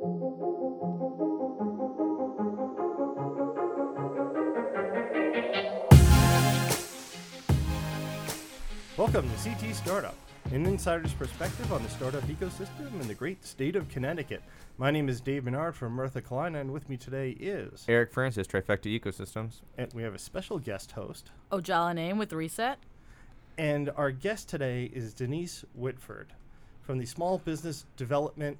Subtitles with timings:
[0.00, 0.48] Welcome
[9.28, 10.14] to CT Startup,
[10.52, 14.40] an insider's perspective on the startup ecosystem in the great state of Connecticut.
[14.76, 18.46] My name is Dave Menard from Murtha Cullina, and with me today is, Eric Francis,
[18.46, 19.62] Trifecta Ecosystems.
[19.76, 21.32] and we have a special guest host.
[21.50, 22.78] Oh, Ojala Naeem with reset.
[23.56, 26.34] And our guest today is Denise Whitford
[26.82, 28.56] from the Small Business Development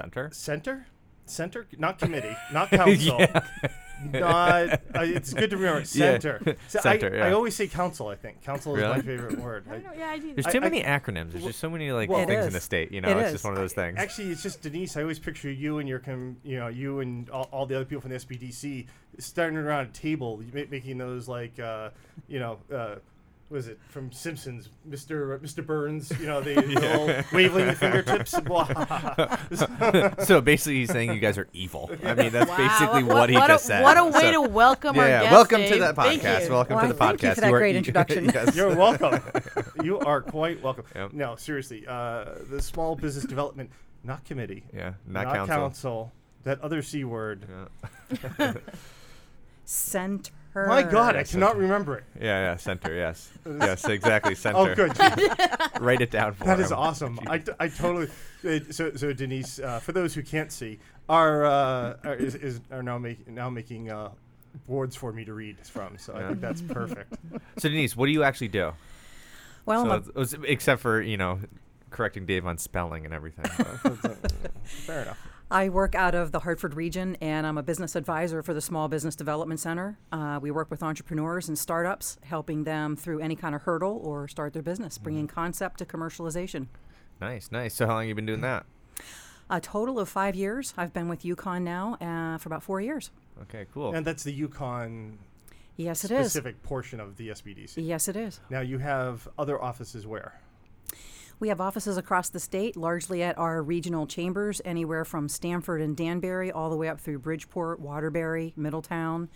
[0.00, 0.30] Center?
[0.32, 0.86] Center?
[1.26, 1.66] Center?
[1.78, 3.18] Not committee, not council.
[4.02, 5.80] Not, uh, it's good to remember.
[5.92, 6.18] Yeah.
[6.18, 6.56] Center.
[6.68, 7.26] So Center, I, yeah.
[7.26, 8.42] I always say council, I think.
[8.42, 9.64] Council is my favorite word.
[9.68, 10.32] I I- don't know, yeah, I do.
[10.34, 11.32] There's too I- many acronyms.
[11.32, 12.90] There's just so many like Well- things in the state.
[12.92, 13.32] You know, It it's is.
[13.34, 13.98] just one of those things.
[13.98, 14.96] Actually, it's just Denise.
[14.96, 17.84] I always picture you and your, com- you know, you and all, all the other
[17.84, 18.86] people from the SBDC
[19.18, 21.90] starting around a table, making those like, uh,
[22.26, 22.94] you know, uh,
[23.50, 26.12] what is it from Simpsons, Mister Mister Burns?
[26.20, 28.30] You know, the, the old waving the fingertips.
[30.26, 31.90] so basically, he's saying you guys are evil.
[32.04, 33.82] I mean, that's Wow, basically what, what, he what just a, said.
[33.82, 35.32] What a way So- to welcome our yeah, guest.
[35.32, 35.80] welcome to Dave.
[35.80, 36.48] that Thank podcast.
[36.48, 37.34] Welcome Why, to the thank you podcast.
[37.34, 38.24] for that are- great introduction.
[38.26, 38.54] yes.
[38.54, 39.20] You're welcome.
[39.82, 40.84] you are quite welcome.
[40.94, 41.12] Yep.
[41.12, 43.68] No, seriously, uh, the Small Business Development,
[44.04, 45.56] not committee, yeah, not, not council.
[45.56, 46.12] council,
[46.44, 47.46] that other c word.
[48.38, 48.54] Yeah.
[49.64, 50.30] Center.
[50.54, 51.60] My God, I cannot okay.
[51.60, 52.04] remember it.
[52.20, 52.92] yeah, yeah, center.
[52.94, 54.34] Yes, yes, exactly.
[54.34, 54.58] Center.
[54.58, 54.98] Oh, good.
[55.80, 56.64] Write it down for That him.
[56.64, 57.20] is awesome.
[57.28, 58.08] I, t- I totally.
[58.44, 62.60] Uh, so so Denise, uh, for those who can't see, are, uh, are is, is
[62.72, 64.10] are now making now making uh,
[64.66, 65.96] boards for me to read from.
[65.98, 67.14] So I think that's perfect.
[67.58, 68.72] So Denise, what do you actually do?
[69.66, 71.38] Well, So I'm a- it's- it's- except for you know
[71.90, 73.44] correcting Dave on spelling and everything.
[74.64, 75.18] Fair enough.
[75.52, 78.86] I work out of the Hartford region, and I'm a business advisor for the Small
[78.86, 79.98] Business Development Center.
[80.12, 84.28] Uh, we work with entrepreneurs and startups, helping them through any kind of hurdle or
[84.28, 86.68] start their business, bringing concept to commercialization.
[87.20, 87.74] nice, nice.
[87.74, 88.64] So how long have you been doing that?
[89.50, 90.72] A total of five years.
[90.76, 93.10] I've been with UConn now uh, for about four years.
[93.42, 93.92] Okay, cool.
[93.92, 95.14] And that's the UConn
[95.76, 96.30] Yes, it is.
[96.30, 97.72] specific portion of the SBDC.
[97.84, 98.38] Yes, it is.
[98.50, 100.38] Now you have other offices where?
[101.40, 105.96] We have offices across the state, largely at our regional chambers, anywhere from Stamford and
[105.96, 109.30] Danbury all the way up through Bridgeport, Waterbury, Middletown,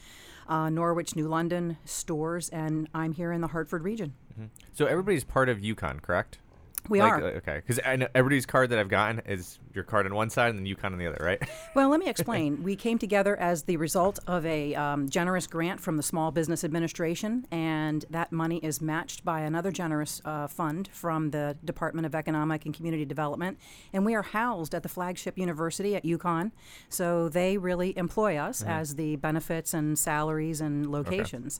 [0.46, 4.12] uh, Norwich, New London, Storrs, and I'm here in the Hartford region.
[4.74, 6.38] So everybody's part of UConn, correct?
[6.88, 7.22] We Like, are.
[7.22, 10.28] uh, okay, because I know everybody's card that I've gotten is your card on one
[10.30, 11.40] side and then UConn on the other, right?
[11.74, 12.62] Well, let me explain.
[12.62, 16.62] we came together as the result of a um, generous grant from the Small Business
[16.62, 22.14] Administration, and that money is matched by another generous uh, fund from the Department of
[22.14, 23.58] Economic and Community Development.
[23.92, 26.52] And we are housed at the flagship university at UConn,
[26.88, 31.58] so they really employ us as the benefits and salaries and locations.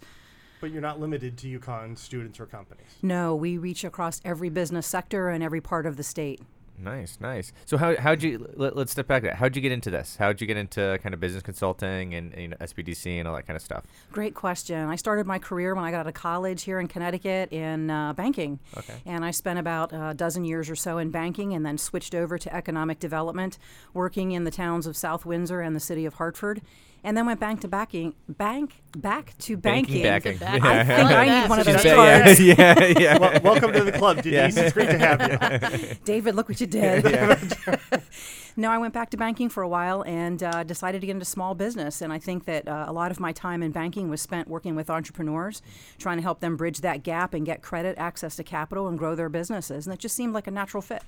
[0.65, 2.87] But you're not limited to UConn students or companies.
[3.03, 6.41] No, we reach across every business sector and every part of the state.
[6.79, 7.53] nice, nice.
[7.67, 9.25] So how how'd you let, let's step back.
[9.25, 9.37] to that.
[9.37, 10.17] How'd you get into this?
[10.17, 13.47] How'd you get into kind of business consulting and you know, SBDC and all that
[13.47, 13.85] kind of stuff?
[14.11, 14.89] Great question.
[14.89, 18.15] I started my career when I got out of college here in Connecticut in uh,
[18.15, 18.59] banking.
[18.75, 18.95] Okay.
[19.05, 22.39] And I spent about a dozen years or so in banking and then switched over
[22.39, 23.59] to economic development,
[23.93, 26.63] working in the towns of South Windsor and the city of Hartford.
[27.07, 30.03] And then went back to backing, bank, back to banking.
[30.03, 30.65] Banking, Back- backing.
[30.65, 31.95] I think I need one of those back.
[32.25, 32.41] cards.
[32.41, 33.19] yeah, yeah, yeah.
[33.25, 34.57] Well, welcome to the club, Denise.
[34.57, 35.97] It's great to have you.
[36.07, 37.05] David, look what you did.
[38.57, 41.27] no, I went back to banking for a while and uh, decided to get into
[41.27, 42.01] small business.
[42.01, 44.75] And I think that uh, a lot of my time in banking was spent working
[44.75, 45.61] with entrepreneurs,
[45.99, 49.15] trying to help them bridge that gap and get credit, access to capital, and grow
[49.15, 49.87] their businesses.
[49.87, 51.03] And it just seemed like a natural fit.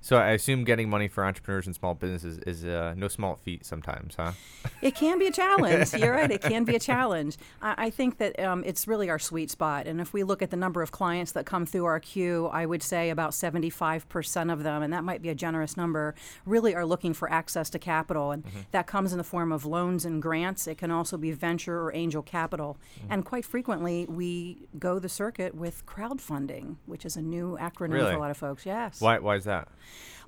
[0.00, 3.66] So I assume getting money for entrepreneurs and small businesses is uh, no small feat
[3.66, 4.32] sometimes, huh?
[4.82, 5.92] It can be a challenge.
[5.92, 6.30] You're right.
[6.30, 7.36] It can be a challenge.
[7.60, 9.86] I, I think that um, it's really our sweet spot.
[9.88, 12.64] And if we look at the number of clients that come through our queue, I
[12.64, 16.14] would say about 75% of them, and that might be a generous number,
[16.46, 18.30] really are looking for access to capital.
[18.30, 20.66] And that comes in the form of loans and grants.
[20.68, 22.76] It can also be venture or angel capital.
[23.10, 28.12] And quite frequently, we go the circuit with crowdfunding, which is a new acronym Really?
[28.12, 28.64] for a lot of folks.
[28.64, 29.00] Yes.
[29.00, 29.68] Why why is that?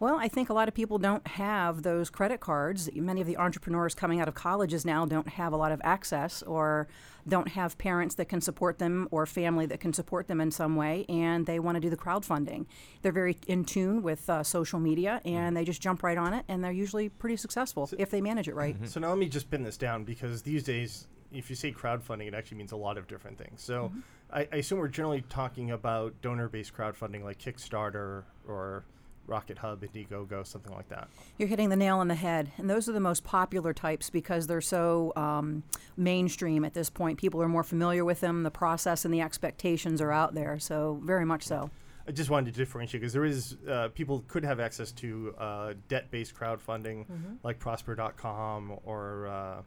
[0.00, 2.88] Well, I think a lot of people don't have those credit cards.
[2.94, 6.42] Many of the entrepreneurs coming out of colleges now don't have a lot of access
[6.42, 6.88] or
[7.28, 10.74] don't have parents that can support them or family that can support them in some
[10.74, 12.64] way, and they want to do the crowdfunding.
[13.02, 16.46] They're very in tune with uh, social media and they just jump right on it,
[16.48, 18.76] and they're usually pretty successful if they manage it right.
[18.88, 22.26] So now let me just pin this down because these days, if you say crowdfunding,
[22.26, 23.60] it actually means a lot of different things.
[23.60, 23.92] So
[24.32, 28.84] I, I assume we're generally talking about donor-based crowdfunding like Kickstarter or
[29.30, 31.08] Rocket Hub, Indiegogo, something like that.
[31.38, 32.50] You're hitting the nail on the head.
[32.58, 35.62] And those are the most popular types because they're so um,
[35.96, 37.18] mainstream at this point.
[37.18, 38.42] People are more familiar with them.
[38.42, 40.58] The process and the expectations are out there.
[40.58, 41.70] So, very much so.
[42.08, 45.74] I just wanted to differentiate because there is uh, people could have access to uh,
[45.88, 47.06] debt-based crowdfunding
[47.44, 49.62] like Prosper.com or uh, uh,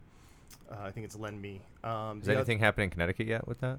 [0.82, 1.60] I think it's LendMe.
[1.82, 3.78] Um, Is the oth- anything happening in Connecticut yet with that?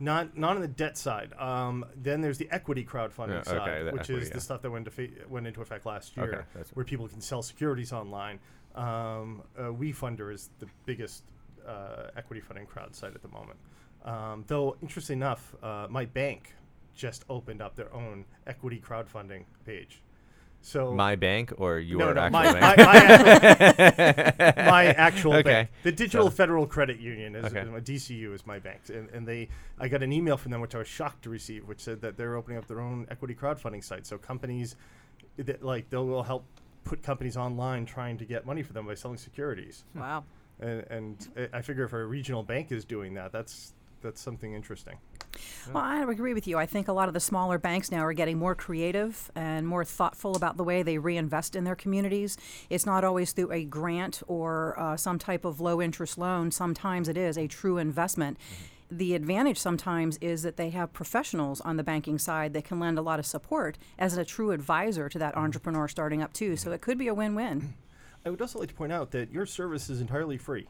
[0.00, 1.32] Not not on the debt side.
[1.38, 4.34] Um, then there's the equity crowdfunding Yeah, side, okay, the which equity, is yeah.
[4.34, 7.42] the stuff that went, fa- went into effect last year, Okay, where people can sell
[7.42, 8.38] securities online.
[8.74, 11.24] Um, uh, WeFunder is the biggest
[11.66, 13.58] uh, equity funding crowd site at the moment.
[14.04, 16.54] Um, though, interesting enough, uh, my bank
[16.94, 20.02] just opened up their own equity crowdfunding page.
[20.60, 22.78] So My bank or your no, no, actual my, bank?
[22.78, 25.42] my, my, my actual Okay.
[25.42, 25.70] bank.
[25.82, 27.64] The Digital So- Federal Credit Union is Okay.
[27.64, 30.74] my DCU is my bank, and, and they I got an email from them which
[30.74, 33.82] I was shocked to receive, which said that they're opening up their own equity crowdfunding
[33.84, 34.06] site.
[34.06, 34.76] So companies
[35.36, 36.44] that like they will help
[36.84, 39.84] put companies online trying to get money for them by selling securities.
[39.92, 40.00] Hmm.
[40.00, 40.24] Wow.
[40.60, 43.72] And, and I- I figure if a regional bank is doing that, that's
[44.02, 44.96] that's something interesting.
[45.72, 46.58] Well, I agree with you.
[46.58, 49.84] I think a lot of the smaller banks now are getting more creative and more
[49.84, 52.36] thoughtful about the way they reinvest in their communities.
[52.70, 56.50] It's not always through a grant or uh, some type of low interest loan.
[56.50, 58.38] Sometimes it is a true investment.
[58.38, 58.64] Mm-hmm.
[58.90, 62.98] The advantage sometimes is that they have professionals on the banking side that can lend
[62.98, 65.44] a lot of support as a true advisor to that mm-hmm.
[65.44, 66.56] entrepreneur starting up too.
[66.56, 66.74] So mm-hmm.
[66.74, 67.74] it could be a win-win.
[68.24, 70.66] I would also like to point out that your service is entirely free.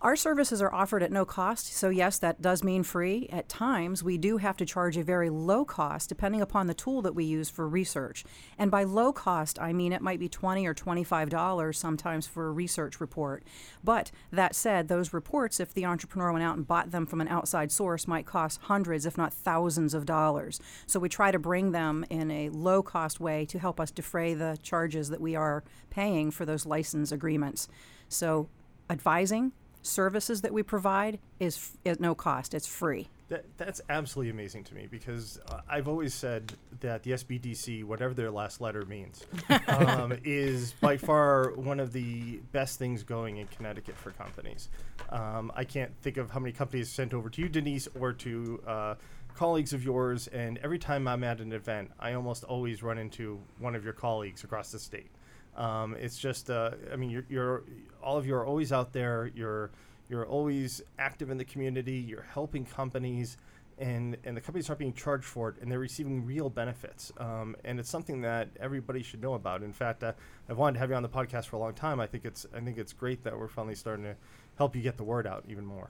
[0.00, 3.28] Our services are offered at no cost, so yes, that does mean free.
[3.32, 7.02] At times, we do have to charge a very low cost depending upon the tool
[7.02, 8.24] that we use for research.
[8.56, 12.52] And by low cost, I mean it might be 20 or $25 sometimes for a
[12.52, 13.42] research report.
[13.82, 17.26] But that said, those reports, if the entrepreneur went out and bought them from an
[17.26, 20.60] outside source, might cost hundreds, if not thousands of dollars.
[20.86, 24.34] So we try to bring them in a low cost way to help us defray
[24.34, 27.66] the charges that we are paying for those license agreements.
[28.08, 28.48] So
[28.88, 29.50] advising,
[29.88, 32.54] services that we provide is f- at no cost.
[32.54, 33.08] It's free.
[33.28, 38.14] That, that's absolutely amazing to me because uh, I've always said that the SBDC, whatever
[38.14, 39.26] their last letter means,
[39.68, 44.68] um, is by far one of the best things going in Connecticut for companies.
[45.10, 48.62] Um, I can't think of how many companies sent over to you, Denise, or to
[48.66, 48.94] uh,
[49.34, 50.26] colleagues of yours.
[50.28, 53.92] And every time I'm at an event, I almost always run into one of your
[53.92, 55.10] colleagues across the state.
[55.58, 57.64] Um, it's just, uh, I mean, you're, you're
[58.02, 59.30] all of you are always out there.
[59.34, 59.70] You're
[60.08, 61.96] you're always active in the community.
[61.98, 63.36] You're helping companies,
[63.76, 67.12] and and the companies aren't being charged for it, and they're receiving real benefits.
[67.18, 69.62] Um, and it's something that everybody should know about.
[69.62, 70.12] In fact, uh,
[70.48, 72.00] I've wanted to have you on the podcast for a long time.
[72.00, 74.16] I think it's I think it's great that we're finally starting to
[74.58, 75.88] help you get the word out even more.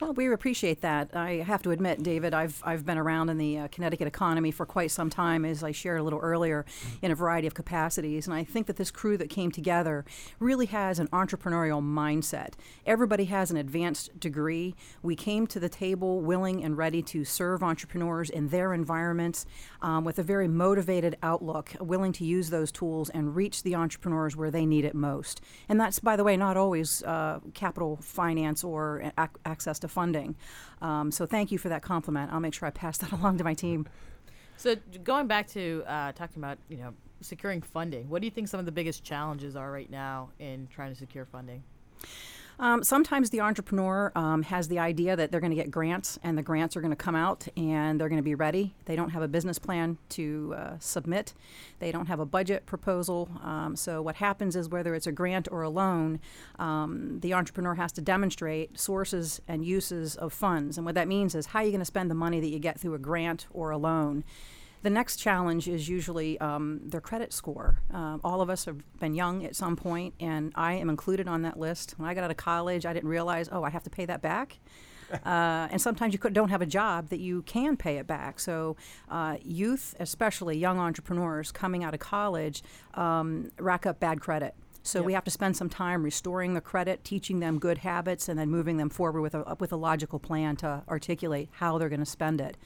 [0.00, 1.14] Well, we appreciate that.
[1.14, 4.64] I have to admit, David, I've, I've been around in the uh, Connecticut economy for
[4.64, 6.64] quite some time, as I shared a little earlier,
[7.02, 8.26] in a variety of capacities.
[8.26, 10.04] And I think that this crew that came together
[10.38, 12.54] really has an entrepreneurial mindset.
[12.86, 14.74] Everybody has an advanced degree.
[15.02, 19.46] We came to the table willing and ready to serve entrepreneurs in their environments
[19.82, 24.36] um, with a very motivated outlook, willing to use those tools and reach the entrepreneurs
[24.36, 25.40] where they need it most.
[25.68, 30.36] And that's, by the way, not always uh, capital finance or ac- access to funding.
[30.80, 32.32] Um, so thank you for that compliment.
[32.32, 33.86] I'll make sure I pass that along to my team.
[34.56, 38.48] So going back to uh, talking about you know securing funding, what do you think
[38.48, 41.62] some of the biggest challenges are right now in trying to secure funding?
[42.58, 46.38] Um, sometimes the entrepreneur um, has the idea that they're going to get grants and
[46.38, 48.74] the grants are going to come out and they're going to be ready.
[48.86, 51.34] They don't have a business plan to uh, submit,
[51.80, 53.28] they don't have a budget proposal.
[53.42, 56.20] Um, so, what happens is whether it's a grant or a loan,
[56.58, 60.78] um, the entrepreneur has to demonstrate sources and uses of funds.
[60.78, 62.58] And what that means is how are you going to spend the money that you
[62.58, 64.24] get through a grant or a loan?
[64.82, 67.80] The next challenge is usually um, their credit score.
[67.92, 71.42] Um, all of us have been young at some point, and I am included on
[71.42, 71.94] that list.
[71.96, 74.22] When I got out of college, I didn't realize, oh, I have to pay that
[74.22, 74.58] back.
[75.24, 78.40] Uh, and sometimes you could, don't have a job that you can pay it back.
[78.40, 78.74] So,
[79.08, 82.64] uh, youth, especially young entrepreneurs coming out of college,
[82.94, 84.56] um, rack up bad credit.
[84.86, 88.38] So we have to spend some time restoring the credit, teaching them good habits, and
[88.38, 92.00] then moving them forward with a with a logical plan to articulate how they're going
[92.00, 92.56] to spend it.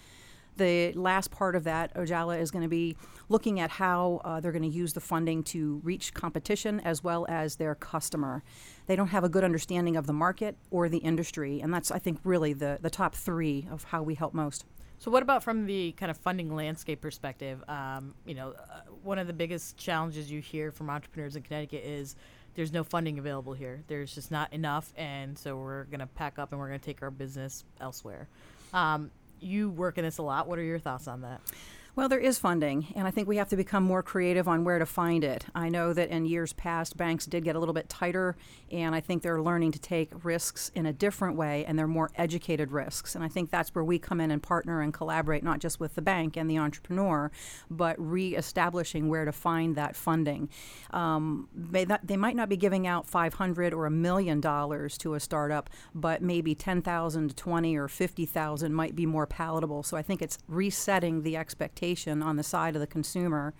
[0.60, 2.94] The last part of that, Ojala, is going to be
[3.30, 7.24] looking at how uh, they're going to use the funding to reach competition as well
[7.30, 8.42] as their customer.
[8.84, 11.98] They don't have a good understanding of the market or the industry, and that's, I
[11.98, 14.66] think, really the, the top three of how we help most.
[14.98, 17.64] So what about from the kind of funding landscape perspective?
[17.66, 21.84] Um, you know, uh, one of the biggest challenges you hear from entrepreneurs in Connecticut
[21.84, 22.16] is
[22.54, 23.82] there's no funding available here.
[23.86, 26.84] There's just not enough, and so we're going to pack up and we're going to
[26.84, 28.28] take our business elsewhere.
[28.74, 29.10] Um,
[29.40, 30.46] you work in this a lot.
[30.46, 31.40] What are your thoughts on that?
[31.96, 34.78] Well, there is funding, and I think we have to become more creative on where
[34.78, 35.46] to find it.
[35.56, 38.36] I know that in years past, banks did get a little bit tighter,
[38.70, 42.12] and I think they're learning to take risks in a different way, and they're more
[42.14, 43.16] educated risks.
[43.16, 45.96] And I think that's where we come in and partner and collaborate, not just with
[45.96, 47.32] the bank and the entrepreneur,
[47.68, 50.48] but reestablishing where to find that funding.
[50.92, 55.14] Um, they, that, they might not be giving out 500 or a million dollars to
[55.14, 59.82] a startup, but maybe 10,000 to 20 or 50,000 might be more palatable.
[59.82, 61.36] So I think it's resetting the
[62.22, 63.54] on the side of the consumer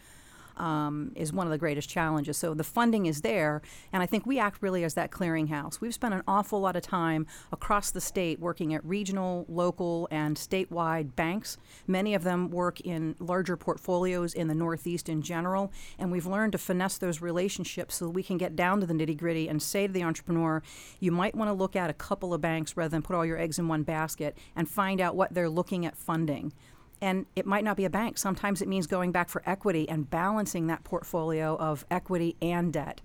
[0.61, 2.37] um, is one of the greatest challenges.
[2.37, 5.81] So the funding is there, and I think we act really as that clearinghouse.
[5.81, 10.37] We've spent an awful lot of time across the state working at regional, local, and
[10.37, 11.57] statewide banks.
[11.87, 16.53] Many of them work in larger portfolios in the Northeast in general, and we've learned
[16.53, 19.87] to finesse those relationships so we can get down to the nitty gritty and say
[19.87, 20.63] to the entrepreneur,
[21.01, 23.39] you might want to look at a couple of banks rather than put all your
[23.39, 26.53] eggs in one basket and find out what they're looking at funding.
[27.01, 28.19] And it might not be a bank.
[28.19, 33.01] Sometimes it means going back for equity and balancing that portfolio of equity and debt.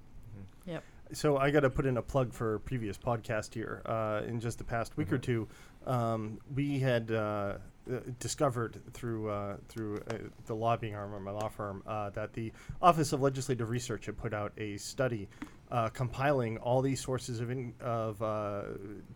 [0.65, 0.83] Yep.
[1.13, 3.81] So I got to put in a plug for a previous podcast here.
[3.85, 5.47] Uh, in just the past week or two,
[5.85, 7.57] um, we had uh,
[7.89, 10.15] uh, discovered through uh, through uh,
[10.47, 14.17] the lobbying arm of my law firm uh, that the Office of Legislative Research had
[14.17, 15.29] put out a study
[15.71, 18.63] uh, compiling all these sources of in, of uh,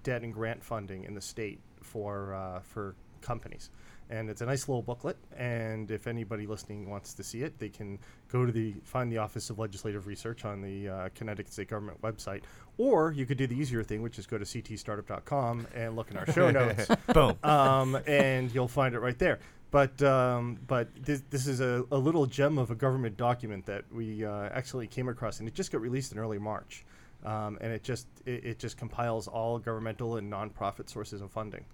[0.04, 3.70] debt and grant funding in the state for uh, for companies.
[4.10, 5.18] And it's a nice little booklet.
[5.38, 8.00] And if anybody listening wants to see it, they can
[8.32, 12.02] go to the find the Office of Legislative Research on the uh, Connecticut State Government
[12.02, 12.42] website,
[12.78, 16.18] or you could do the easier thing, which is go to ctstartup.com and look in
[16.18, 17.38] our show notes Boom.
[17.44, 19.40] um, and you'll find it right there.
[19.72, 23.84] But um, but this, this is a, a little gem of a government document that
[23.94, 26.84] we uh, actually came across, and it just got released in early March,
[27.24, 31.66] um, and it just it, it just compiles all governmental and nonprofit sources of funding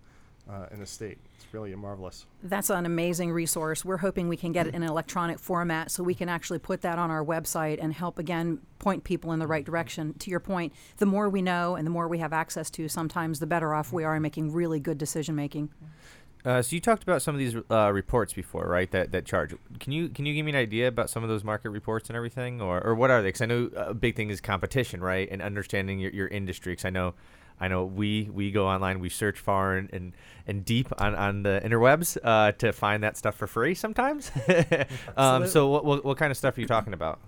[0.50, 1.18] uh, in the state.
[1.36, 2.26] It's really a marvelous.
[2.44, 3.84] That's an amazing resource.
[3.84, 6.82] We're hoping we can get it in an electronic format so we can actually put
[6.82, 10.14] that on our website and help again point people in the right direction.
[10.20, 13.40] To your point, the more we know and the more we have access to, sometimes
[13.40, 15.70] the better off we are in making really good decision making.
[16.46, 18.92] Uh, so you talked about some of these uh, reports before, right?
[18.92, 19.56] That that charge.
[19.80, 22.16] Can you can you give me an idea about some of those market reports and
[22.16, 23.30] everything, or, or what are they?
[23.30, 26.74] Because I know a big thing is competition, right, and understanding your, your industry.
[26.74, 27.16] Because I know,
[27.60, 30.14] I know we we go online, we search far and and,
[30.46, 34.32] and deep on, on the interwebs uh, to find that stuff for free sometimes.
[35.18, 37.20] um, so what, what what kind of stuff are you talking about?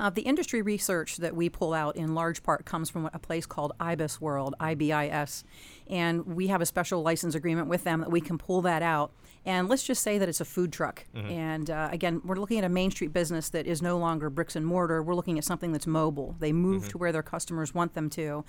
[0.00, 3.44] Uh, the industry research that we pull out in large part comes from a place
[3.44, 5.44] called IBIS World, IBIS.
[5.90, 9.12] And we have a special license agreement with them that we can pull that out.
[9.46, 11.06] And let's just say that it's a food truck.
[11.30, 14.54] And uh, again, we're looking at a Main Street business that is no longer bricks
[14.54, 15.02] and mortar.
[15.02, 16.36] We're looking at something that's mobile.
[16.38, 18.44] They move to where their customers want them to.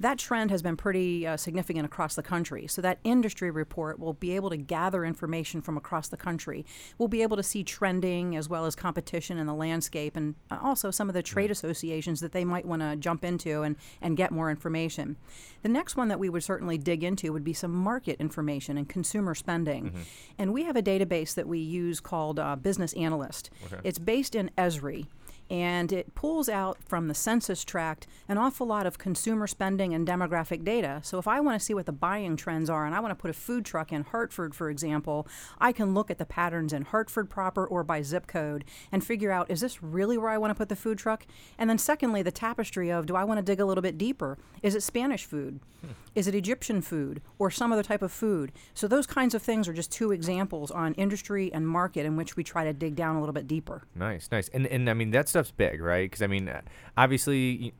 [0.00, 2.66] That trend has been pretty uh, significant across the country.
[2.66, 6.64] So that industry report will be able to gather information from across the country.
[6.96, 10.58] We'll be able to see trending as well as competition in the landscape and uh,
[10.62, 14.16] also some of the trade associations that they might want to jump into and, and
[14.16, 15.16] get more information.
[15.62, 18.88] The next one that we would certainly dig into would be some market information and
[18.88, 19.92] consumer spending.
[20.38, 23.50] And we have a database that we use called uh, Business Analyst.
[23.84, 25.06] It's based in Esri
[25.50, 30.06] and it pulls out from the census tract an awful lot of consumer spending and
[30.06, 31.00] demographic data.
[31.02, 33.20] So if I want to see what the buying trends are and I want to
[33.20, 35.26] put a food truck in Hartford, for example,
[35.58, 39.32] I can look at the patterns in Hartford proper or by zip code and figure
[39.32, 41.26] out is this really where I want to put the food truck?
[41.58, 44.38] And then secondly, the tapestry of do I want to dig a little bit deeper?
[44.62, 45.58] Is it Spanish food?
[45.80, 45.92] Hmm.
[46.14, 48.52] Is it Egyptian food or some other type of food?
[48.74, 52.36] So those kinds of things are just two examples on industry and market in which
[52.36, 53.82] we try to dig down a little bit deeper.
[53.94, 56.10] Nice, nice, and and I mean that stuff's big, right?
[56.10, 56.60] Because I mean, uh,
[56.96, 57.72] obviously,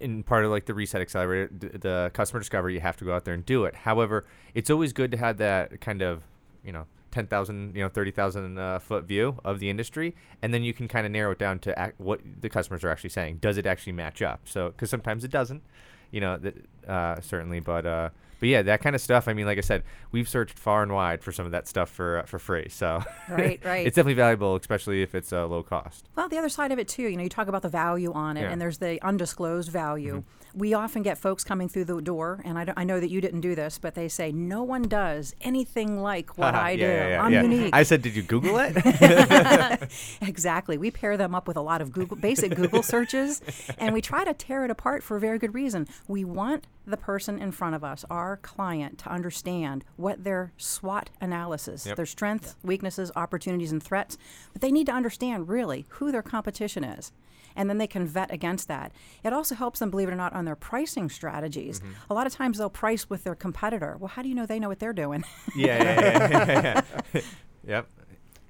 [0.00, 3.24] in part of like the reset accelerator, the customer discovery, you have to go out
[3.24, 3.74] there and do it.
[3.74, 6.22] However, it's always good to have that kind of,
[6.64, 10.54] you know, ten thousand, you know, thirty thousand uh, foot view of the industry, and
[10.54, 13.38] then you can kind of narrow it down to what the customers are actually saying.
[13.40, 14.40] Does it actually match up?
[14.44, 15.62] So, because sometimes it doesn't,
[16.10, 16.38] you know,
[16.86, 17.86] uh, certainly, but.
[17.86, 18.10] uh
[18.42, 19.28] but yeah, that kind of stuff.
[19.28, 21.88] I mean, like I said, we've searched far and wide for some of that stuff
[21.88, 22.66] for uh, for free.
[22.70, 23.86] So Right, right.
[23.86, 26.08] it's definitely valuable, especially if it's uh, low cost.
[26.16, 28.36] Well, the other side of it too, you know, you talk about the value on
[28.36, 28.46] it, Yeah.
[28.46, 28.52] Mm-hmm.
[28.54, 30.24] and there's the undisclosed value.
[30.54, 33.22] We often get folks coming through the door, and I, don't- I know that you
[33.22, 36.82] didn't do this, but they say no one does anything like what I do.
[36.82, 37.70] yeah, yeah, yeah, I'm unique.
[37.74, 38.76] I said, did you Google it?
[40.20, 40.76] exactly.
[40.76, 43.40] We pair them up with a lot of Google basic Google searches,
[43.78, 45.86] and we try to tear it apart for a very good reason.
[46.08, 51.10] We want the person in front of us, our client, to understand what their SWOT
[51.20, 51.96] analysis, Yep.
[51.96, 54.16] their strengths, weaknesses, opportunities, and threats,
[54.52, 57.12] but they need to understand really who their competition is.
[57.54, 58.92] And then they can vet against that.
[59.22, 61.80] It also helps them, believe it or not, on their pricing strategies.
[61.80, 61.92] Mm-hmm.
[62.10, 63.96] A lot of times they'll price with their competitor.
[63.98, 65.22] Well, how do you know they know what they're doing?
[65.56, 67.20] yeah, yeah, yeah, yeah, yeah.
[67.66, 67.88] yep.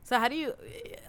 [0.05, 0.53] So how do you?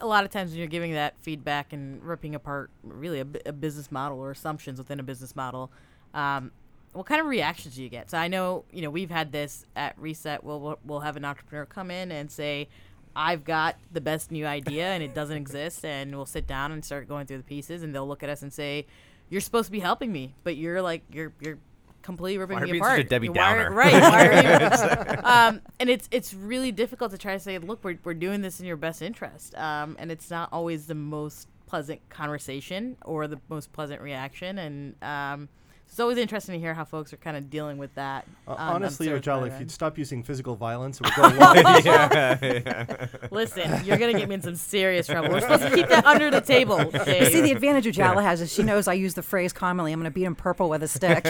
[0.02, 3.54] A lot of times when you're giving that feedback and ripping apart really a, a
[3.54, 5.72] business model or assumptions within a business model,
[6.14, 6.52] um,
[6.94, 8.10] what kind of reactions do you get?
[8.10, 10.44] So I know you know we've had this at Reset.
[10.44, 12.70] We'll we'll, we'll have an entrepreneur come in and say.
[13.16, 16.84] I've got the best new idea and it doesn't exist and we'll sit down and
[16.84, 18.88] start going through the pieces and they'll look at us and say,
[19.30, 21.60] You're supposed to be helping me, but you're like you're you're
[22.02, 23.10] completely ripping Why are me you such a apart.
[23.10, 23.72] Debbie Why Downer?
[23.72, 23.94] right.
[23.94, 27.98] Why are you um, and it's it's really difficult to try to say, look, we're,
[28.04, 32.08] we're doing this in your best interest, um, and it's not always the most pleasant
[32.10, 35.50] conversation or the most pleasant reaction, and um,
[35.88, 38.26] it's always interesting to hear how folks are kind of dealing with that.
[38.48, 41.22] Uh, on- on honestly, service Ojala, if you'd stop using physical violence, it would go
[41.38, 41.56] along.
[43.32, 45.30] listen, you're gonna get me in some serious trouble.
[45.30, 46.78] We're supposed to keep that under the table.
[46.84, 47.32] Dave.
[47.32, 49.94] See, the advantage Ojala has is she knows I use the phrase commonly.
[49.94, 51.24] I'm going to beat him purple with a stick.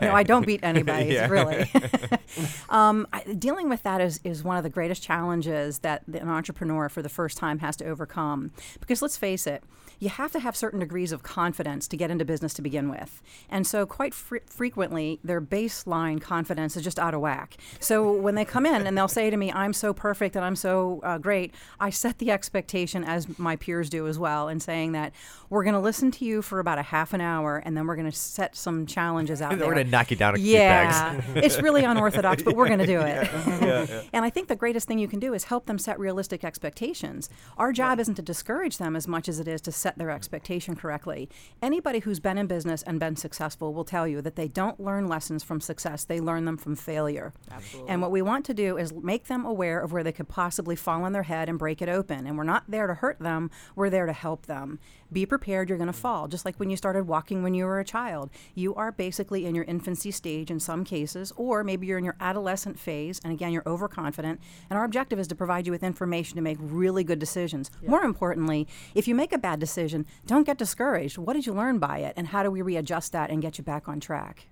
[0.00, 1.28] No, I don't beat anybody, Yeah.
[1.28, 1.70] really.
[2.68, 6.88] um, I, dealing with that is, is one of the greatest challenges that an entrepreneur
[6.88, 8.50] for the first time has to overcome.
[8.80, 9.62] Because let's face it,
[9.98, 13.22] you have to have certain degrees of confidence to get into business to begin with.
[13.48, 17.56] And so, quite fre- frequently, their baseline confidence is just out of whack.
[17.78, 20.56] So, when they come in and they'll say to me, I'm so perfect and I'm
[20.56, 24.90] so uh, great, I set the expectation, as my peers do as well, in saying
[24.92, 25.12] that
[25.50, 27.94] we're going to listen to you for about a half an hour and then we're
[27.96, 31.24] going to set some challenges out We're gonna knock you down a few Yeah, pegs.
[31.36, 33.30] it's really unorthodox, but we're going to do it.
[34.12, 37.28] And I think the greatest thing you can do is help them set realistic expectations.
[37.56, 40.76] Our job isn't to discourage them as much as it is to set their expectation
[40.76, 41.28] correctly.
[41.62, 45.08] Anybody who's been in business and been successful will tell you that they don't learn
[45.08, 47.32] lessons from success, they learn them from failure.
[47.50, 47.90] Absolutely.
[47.90, 50.76] And what we want to do is make them aware of where they could possibly
[50.76, 52.26] fall on their head and break it open.
[52.26, 54.78] And we're not there to hurt them, we're there to help them.
[55.12, 56.26] Be prepared, you're going to fall.
[56.26, 58.30] Just like when you started walking when you were a child.
[58.54, 62.16] You are basically in your infancy stage in some cases, or maybe you're in your
[62.18, 64.40] adolescent phase, and again, you're overconfident.
[64.70, 67.70] And our objective is to provide you with information to make really good decisions.
[67.86, 71.18] More importantly, if you make a bad decision, don't get discouraged.
[71.18, 73.64] What did you learn by it, and how do we readjust that and get you
[73.64, 74.46] back on track?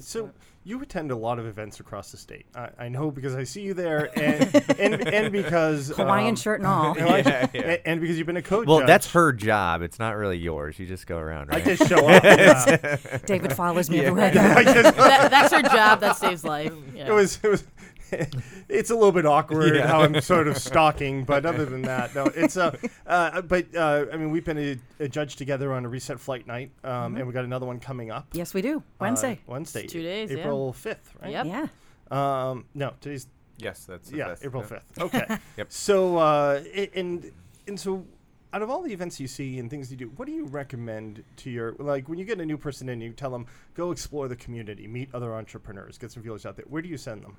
[0.00, 0.30] So
[0.64, 2.44] you attend a lot of events across the state.
[2.54, 6.60] I, I know because I see you there, and and, and because Hawaiian um, shirt
[6.60, 6.94] and all.
[6.94, 7.60] Hawaiian- Yeah, yeah.
[7.62, 8.66] And, and because you've been a coach.
[8.66, 9.82] Well, that's her job.
[9.82, 10.78] It's not really yours.
[10.78, 12.22] You just go around, I just show up.
[12.24, 12.96] yeah.
[13.26, 14.40] David follows me everywhere I go.
[14.40, 16.00] I just, that, that's her job.
[16.00, 16.72] That saves life.
[16.94, 17.64] you it was it was.
[18.68, 19.86] It's a little bit awkward Yeah.
[19.86, 22.26] how I'm sort of stalking, but other than that, no.
[22.26, 25.88] It's uh, uh but uh, I mean, we've been a, a judge together on a
[25.88, 28.28] reset flight night, um, and we got another one coming up.
[28.32, 28.78] Yes, we do.
[28.78, 29.40] uh, Wednesday.
[29.46, 29.86] Wednesday.
[29.86, 30.30] two days.
[30.30, 31.32] April fifth, right?
[31.32, 31.46] Yep.
[31.46, 31.66] yeah.
[32.10, 33.26] Um, no, today's
[33.58, 34.68] yes, that's yeah, April yeah.
[34.68, 34.98] fifth.
[35.00, 35.38] Okay.
[35.56, 35.72] Yep.
[35.72, 36.62] So uh,
[36.94, 37.30] and
[37.66, 38.06] and so
[38.52, 41.22] out of all the events you see and things you do, what do you recommend
[41.36, 44.28] to your like when you get a new person in, you tell them go explore
[44.28, 46.66] the community, meet other entrepreneurs, get some feelers out there.
[46.68, 47.36] Where do you send them?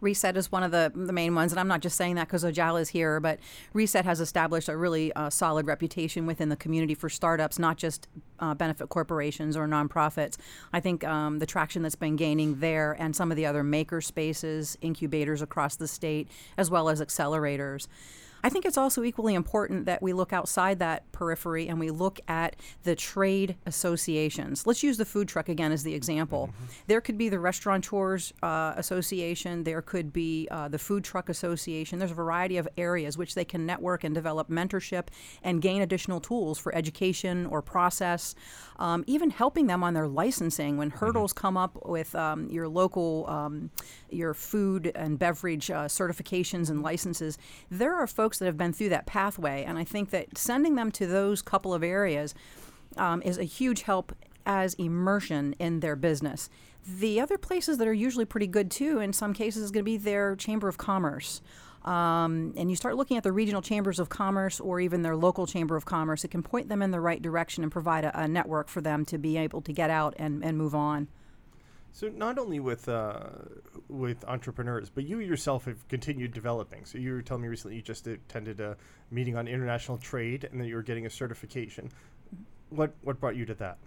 [0.00, 2.44] Reset is one of the, the main ones, and I'm not just saying that because
[2.44, 3.38] Ojala is here, but
[3.72, 8.08] Reset has established a really uh, solid reputation within the community for startups, not just
[8.40, 10.36] uh, benefit corporations or nonprofits.
[10.72, 14.00] I think um, the traction that's been gaining there and some of the other maker
[14.00, 17.86] spaces, incubators across the state, as well as accelerators.
[18.44, 22.20] I think it's also equally important that we look outside that periphery and we look
[22.28, 24.66] at the trade associations.
[24.66, 26.50] Let's use the food truck again as the example.
[26.86, 31.98] There could be the Restaurateurs uh, Association, there could be uh, the Food Truck Association.
[31.98, 35.06] There's a variety of areas which they can network and develop mentorship
[35.42, 38.34] and gain additional tools for education or process,
[38.78, 43.26] um, even helping them on their licensing when hurdles come up with um, your local,
[43.28, 43.70] um,
[44.10, 47.38] your food and beverage uh, certifications and licenses.
[47.70, 50.90] There are folks that have been through that pathway, and I think that sending them
[50.92, 52.34] to those couple of areas
[52.96, 54.12] um, is a huge help
[54.46, 56.50] as immersion in their business.
[56.86, 59.90] The other places that are usually pretty good too, in some cases, is going to
[59.90, 61.40] be their chamber of commerce.
[61.84, 65.46] Um, and you start looking at the regional chambers of commerce or even their local
[65.46, 68.26] chamber of commerce, it can point them in the right direction and provide a, a
[68.26, 71.08] network for them to be able to get out and, and move on.
[71.92, 73.20] So not only with uh,
[73.88, 76.84] with entrepreneurs, but you yourself have continued developing.
[76.86, 78.76] So you were telling me recently you just attended a
[79.12, 81.90] meeting on international trade, and that you were getting a certification.
[82.70, 83.78] What what brought you to that?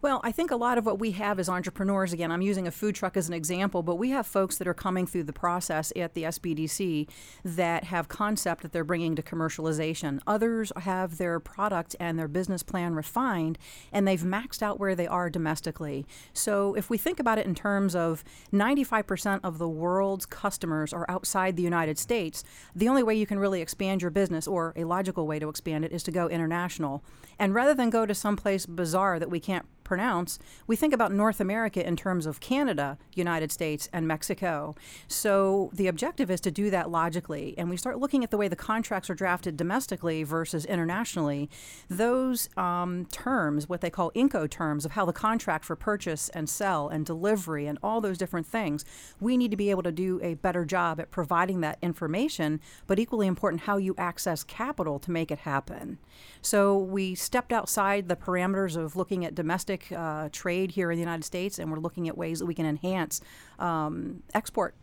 [0.00, 2.70] Well, I think a lot of what we have as entrepreneurs, again, I'm using a
[2.70, 5.92] food truck as an example, but we have folks that are coming through the process
[5.96, 7.08] at the SBDC
[7.44, 10.20] that have concept that they're bringing to commercialization.
[10.24, 13.58] Others have their product and their business plan refined,
[13.90, 16.06] and they've maxed out where they are domestically.
[16.32, 18.22] So if we think about it in terms of
[18.52, 23.40] 95% of the world's customers are outside the United States, the only way you can
[23.40, 27.02] really expand your business, or a logical way to expand it, is to go international.
[27.36, 31.40] And rather than go to someplace bizarre that we can't pronounce, we think about North
[31.40, 34.76] America in terms of Canada, United States, and Mexico.
[35.08, 37.54] So the objective is to do that logically.
[37.56, 41.48] And we start looking at the way the contracts are drafted domestically versus internationally.
[41.88, 46.88] Those um, terms, what they call Incoterms of how the contract for purchase and sell
[46.88, 48.84] and delivery and all those different things,
[49.20, 52.98] we need to be able to do a better job at providing that information, but
[52.98, 55.98] equally important, how you access capital to make it happen.
[56.42, 61.02] So we stepped outside the parameters of looking at domestic uh, trade here in the
[61.02, 63.20] United States, and we're looking at ways that we can enhance
[63.58, 64.74] um, export.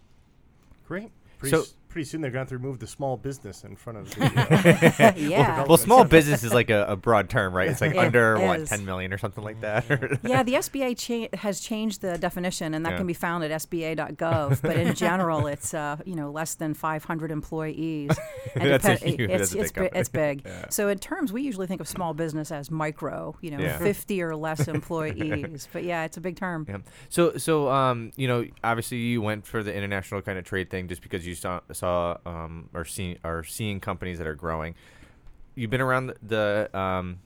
[0.87, 1.11] Great.
[1.39, 3.73] Pretty, So- s- pretty soon they're going to have to remove the small business in
[3.73, 4.25] front of the.
[4.99, 5.63] Uh, yeah.
[5.63, 7.69] Well, small business is like a, a broad term, right?
[7.69, 8.69] It's like It under what, is.
[8.69, 9.85] 10 million or something like that.
[10.21, 10.97] yeah, the SBA
[11.31, 12.97] cha- has changed the definition, and that Yeah.
[12.97, 14.61] can be found at SBA.gov.
[14.61, 18.11] but in general, it's uh, you know less than 500 employees.
[18.55, 20.41] And That's a huge- it's, that's it's, big bi- it's big.
[20.45, 20.65] Yeah.
[20.69, 23.77] So in terms, we usually think of small business as micro, you know, Yeah.
[23.77, 25.69] 50 or less employees.
[25.71, 26.65] but yeah, it's a big term.
[26.67, 26.79] Yeah.
[27.07, 30.89] So so um you know obviously you went for the international kind of trade thing
[30.89, 34.75] just because you saw saw um or seeing are seeing companies that are growing.
[35.55, 37.19] You've been around the, the um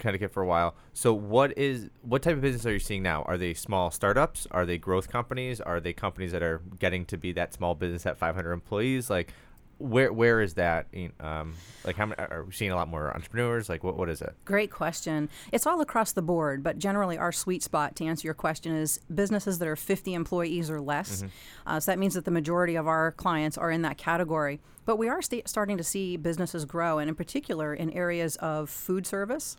[0.00, 0.74] Connecticut for a while.
[0.92, 3.22] So what is what type of business are you seeing now?
[3.22, 4.48] Are they small startups?
[4.50, 5.60] Are they growth companies?
[5.60, 9.08] Are they companies that are getting to be that small business at 500 employees?
[9.08, 9.32] Like
[9.80, 10.86] where where is that?
[10.92, 13.68] in- Um, like how many, are we seeing a lot more entrepreneurs?
[13.68, 14.34] Like what what is it?
[14.44, 15.28] Great question.
[15.52, 19.00] It's all across the board, but generally, our sweet spot to answer your question is
[19.14, 21.24] businesses that are 50 employees or less.
[21.66, 24.60] Uh, so that means that the majority of our clients are in that category.
[24.86, 28.68] But we are sta- starting to see businesses grow, and in particular in areas of
[28.70, 29.56] food service.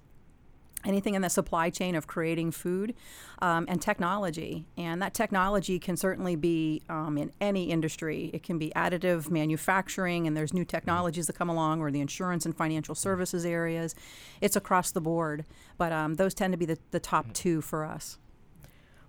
[0.86, 2.96] Anything in the supply chain of creating food
[3.42, 4.66] um, and technology.
[4.78, 8.32] And that technology can certainly be um, in any industry.
[8.34, 12.46] It can be additive manufacturing, and there's new technologies that come along, or the insurance
[12.46, 13.96] and financial services areas.
[14.42, 15.46] It's across the board.
[15.78, 18.18] But um, those tend to be the, the top two for us.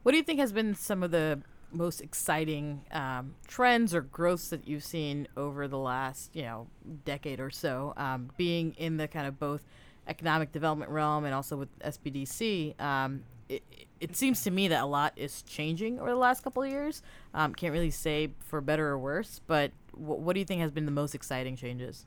[0.02, 1.42] What do you think has been some of the
[1.74, 6.66] most exciting um, trends or growths that you've seen over the last, you know,
[7.04, 9.62] decade or so, um, being in the kind of both
[10.08, 12.80] economic development realm and also with SBDC?
[12.80, 13.62] Um, it,
[14.00, 17.02] it seems to me that a lot is changing over the last couple of years.
[17.34, 20.70] Um, can't really say for better or worse, but wh- what do you think has
[20.70, 22.06] been the most exciting changes?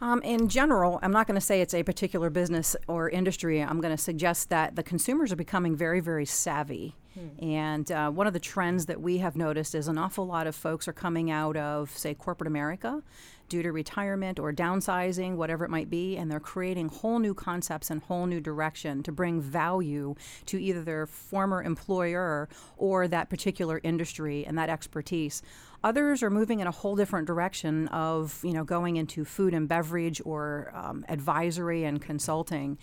[0.00, 3.60] Um, in general, I'm not going to say it's a particular business or industry.
[3.62, 6.94] I'm going to suggest that the consumers are becoming very, very savvy.
[7.42, 10.54] And uh, one of the trends that we have noticed is an awful lot of
[10.54, 13.02] folks are coming out of, say, corporate America
[13.48, 17.90] due to retirement or downsizing, whatever it might be, and they're creating whole new concepts
[17.90, 20.14] and whole new direction to bring value
[20.46, 25.42] to either their former employer or that particular industry and that expertise.
[25.84, 29.68] Others are moving in a whole different direction of, you know, going into food and
[29.68, 32.78] beverage or um, advisory and consulting.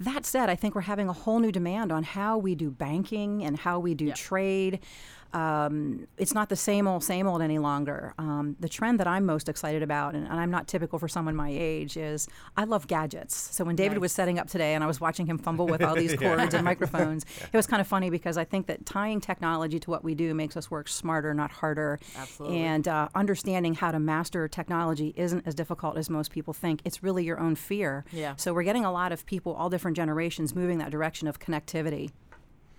[0.00, 3.44] That said, I think we're having a whole new demand on how we do banking
[3.44, 4.14] and how we do Yeah.
[4.14, 4.80] trade.
[5.34, 8.14] Um, it's not the same old, same old any longer.
[8.18, 11.34] Um, the trend that I'm most excited about, and, and I'm not typical for someone
[11.34, 13.34] my age, is I love gadgets.
[13.34, 15.96] So when David was setting up today and I was watching him fumble with all
[15.96, 19.80] these cords and microphones, it was kind of funny because I think that tying technology
[19.80, 21.98] to what we do makes us work smarter, not harder.
[22.16, 22.60] Absolutely.
[22.60, 26.80] And uh, understanding how to master technology isn't as difficult as most people think.
[26.84, 28.04] It's really your own fear.
[28.12, 28.36] Yeah.
[28.36, 32.12] So we're getting a lot of people, all different generations, moving that direction of connectivity.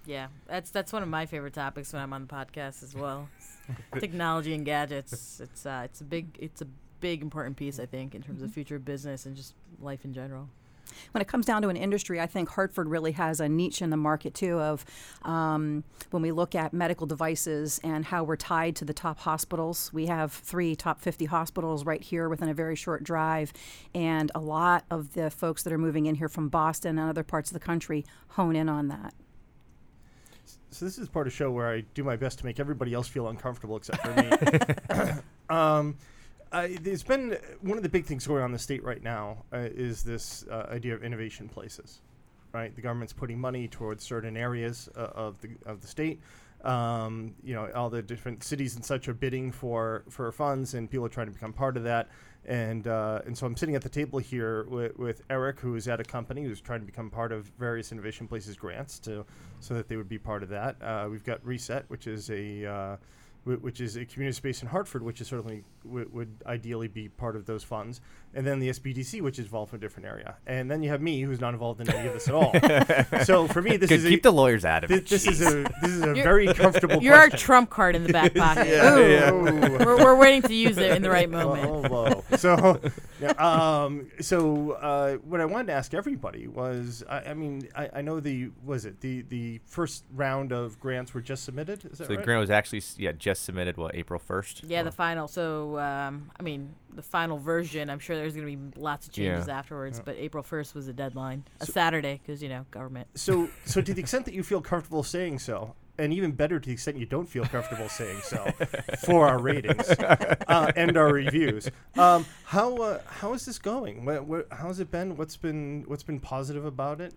[0.06, 3.28] Yeah, that's that's one of my favorite topics when I'm on the podcast as well.
[4.00, 5.39] Technology and gadgets.
[5.39, 6.68] It's uh, it's a big it's a
[7.02, 10.48] big important piece I think in terms of future business and just life in general.
[11.12, 13.89] when it comes down to an industry, I think Hartford really has a niche in
[13.89, 14.60] the market too.
[14.60, 14.86] Of
[15.24, 19.91] um, when we look at medical devices and how we're tied to the top hospitals,
[19.91, 23.52] we have three top 50 hospitals right here within a very short drive,
[23.94, 27.24] and a lot of the folks that are moving in here from Boston and other
[27.24, 29.13] parts of the country hone in on that.
[30.69, 32.93] So this is part of the show where I do my best to make everybody
[32.93, 35.13] else feel uncomfortable except for me.
[35.49, 35.97] um,
[36.51, 39.43] I, there's been one of the big things going on in the state right now
[39.51, 42.01] uh, is this uh, idea of innovation places.
[42.53, 46.21] Right, the government's putting money towards certain areas uh, of the of the state.
[46.63, 50.89] Um, you know, all the different cities and such are bidding for for funds, and
[50.89, 52.08] people are trying to become part of that.
[52.47, 55.88] And uh, and so I'm sitting at the table here with, with Eric, who is
[55.88, 59.25] at a company who's trying to become part of various innovation places grants to
[59.60, 60.75] so that they would be part of that.
[60.81, 62.97] Uh, we've got Reset, which is a uh,
[63.45, 67.36] which is a community space in Hartford, which is certainly w- would ideally be part
[67.36, 68.01] of those funds,
[68.34, 70.99] and then the SBDC, which is involved in a different area, and then you have
[71.01, 72.51] me, who's not involved in any of this at all.
[73.23, 75.08] so for me, this Good, is keep a, the lawyers out of thi- it.
[75.08, 77.01] this is a this is a You're- very comfortable.
[77.03, 78.67] You're our trump card in the back pocket.
[78.67, 79.10] Yeah, Ooh.
[79.12, 79.31] yeah.
[79.86, 81.65] We're, we're waiting to use it in the right moment.
[81.67, 82.23] Oh, whoa.
[82.38, 82.81] So,
[83.21, 87.89] yeah, um, so uh, what I wanted to ask everybody was, I, I mean, I,
[87.95, 91.86] I know the was it the the first round of grants were just submitted.
[91.86, 94.63] Is that So the grant was actually yeah just submitted what April first.
[94.63, 95.28] Yeah, the final.
[95.28, 97.89] So, um, I mean, the final version.
[97.89, 99.58] I'm sure there's going to be lots of changes Yeah.
[99.58, 99.98] afterwards.
[99.98, 100.04] Yeah.
[100.06, 103.08] But April 1st was the deadline, a So- Saturday, because you know government.
[103.15, 106.65] So, so to the extent that you feel comfortable saying so, and even better to
[106.67, 108.45] the extent you don't feel comfortable saying so,
[109.06, 114.04] for our ratings uh, and our reviews, um, how uh, how is this going?
[114.04, 115.15] What, what, how has it been?
[115.15, 117.13] What's been what's been positive about it?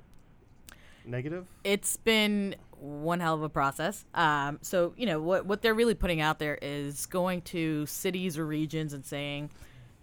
[1.04, 1.46] Negative?
[1.64, 4.04] It's been one hell of a process.
[4.14, 8.38] Um, so you know what what they're really putting out there is going to cities
[8.38, 9.50] or regions and saying,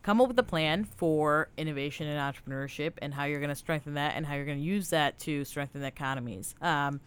[0.04, 3.96] come up with a plan for innovation and entrepreneurship and how you're going to strengthen
[3.96, 6.54] that and how you're going to use that to strengthen the economies.
[6.62, 7.02] Um,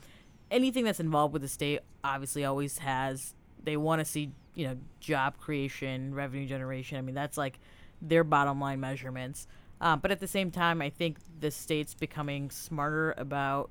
[0.51, 4.77] anything that's involved with the state obviously always has they want to see you know
[5.01, 7.59] job creation revenue generation i mean that's like
[8.01, 9.47] their bottom line measurements
[9.81, 13.71] uh, but at the same time i think the state's becoming smarter about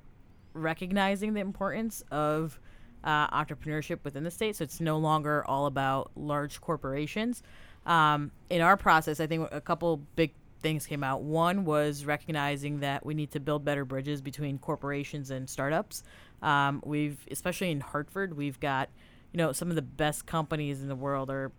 [0.53, 2.59] recognizing the importance of
[3.03, 4.55] uh, entrepreneurship within the state.
[4.55, 7.43] So it's no longer all about large corporations.
[7.85, 11.21] Um, in our process i think a couple big things came out.
[11.21, 16.03] One was recognizing that we need to build better bridges between corporations and startups.
[16.41, 18.89] Um, we've, especially in Hartford, we've got,
[19.31, 21.51] you know, some of the best companies in the world are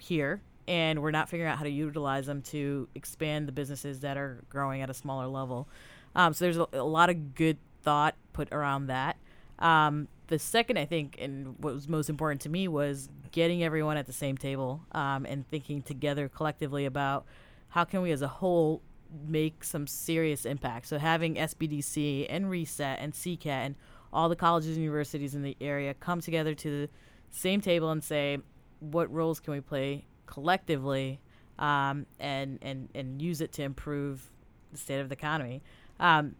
[0.00, 4.16] here, and we're not figuring out how to utilize them to expand the businesses that
[4.16, 5.68] are growing at a smaller level.
[6.14, 9.16] Um, so there's a, a lot of good thought put around that.
[9.58, 13.96] Um, the second, I think, and what was most important to me was getting everyone
[13.96, 17.26] at the same table um, and thinking together collectively about
[17.68, 18.82] how can we as a whole
[19.26, 20.86] make some serious impact.
[20.86, 23.74] So having SBDC and Reset and CCAT and
[24.12, 26.88] all the colleges and universities in the area come together to the
[27.30, 28.38] same table and say,
[28.80, 31.20] what roles can we play collectively
[31.58, 34.30] um, and, and, and use it to improve
[34.72, 35.62] the state of the economy.
[36.00, 36.34] Um,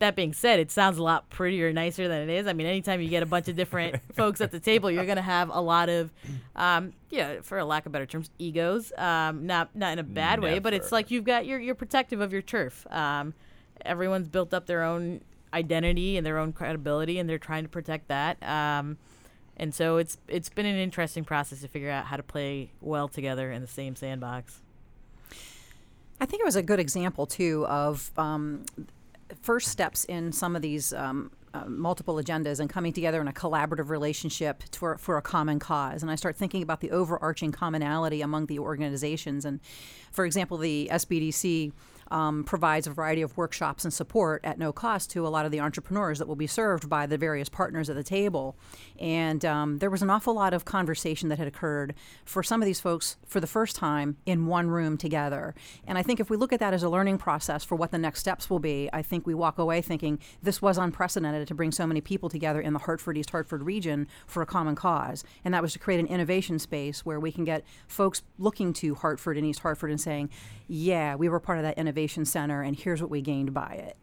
[0.00, 2.46] that being said, it sounds a lot prettier and nicer than it is.
[2.46, 5.16] I mean, anytime you get a bunch of different folks at the table, you're going
[5.16, 6.12] to have a lot of,
[6.56, 8.92] um, yeah, for a lack of better terms, egos.
[8.98, 12.20] Um, not not in a bad way, but it's like you've got you're you're protective
[12.20, 12.86] of your turf.
[12.90, 13.34] Um,
[13.84, 15.20] everyone's built up their own
[15.52, 18.42] identity and their own credibility, and they're trying to protect that.
[18.42, 18.98] Um,
[19.56, 23.08] and so it's it's been an interesting process to figure out how to play well
[23.08, 24.60] together in the same sandbox.
[26.20, 28.64] I think it was a good example too of um,
[29.42, 33.32] first steps in some of these um, uh, multiple agendas and coming together in a
[33.32, 36.02] collaborative relationship for for a common cause.
[36.02, 39.44] And I start thinking about the overarching commonality among the organizations.
[39.44, 39.60] And
[40.10, 41.72] for example, the SBDC.
[42.14, 45.50] Um, provides a variety of workshops and support at no cost to a lot of
[45.50, 48.54] the entrepreneurs that will be served by the various partners at the table.
[49.00, 51.92] And um, there was an awful lot of conversation that had occurred
[52.24, 55.56] for some of these folks for the first time in one room together.
[55.88, 57.98] And I think if we look at that as a learning process for what the
[57.98, 61.72] next steps will be, I think we walk away thinking this was unprecedented to bring
[61.72, 65.24] so many people together in the Hartford East Hartford region for a common cause.
[65.44, 68.94] And that was to create an innovation space where we can get folks looking to
[68.94, 70.30] Hartford and East Hartford and saying,
[70.68, 73.96] yeah, we were part of that innovation center, and here's what we gained by it.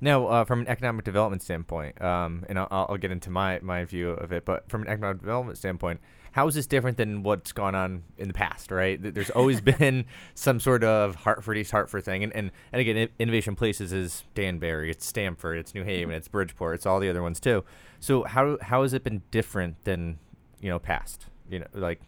[0.00, 3.84] Now, uh, from an economic development standpoint, um, and I'll, I'll get into my, my
[3.84, 6.00] view of it, but from an economic development standpoint,
[6.32, 9.00] how is this different than what's gone on in the past, right?
[9.00, 12.22] There's always been some sort of Hartford, East Hartford thing.
[12.22, 16.76] And, and, and again, Innovation Places is Danbury, it's Stamford, it's New Haven, it's Bridgeport,
[16.76, 17.64] it's all the other ones too.
[17.98, 20.18] So how, how has it been different than,
[20.60, 21.26] you know, past?
[21.50, 22.00] You know, like,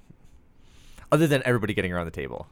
[1.10, 2.46] other than everybody getting around the table?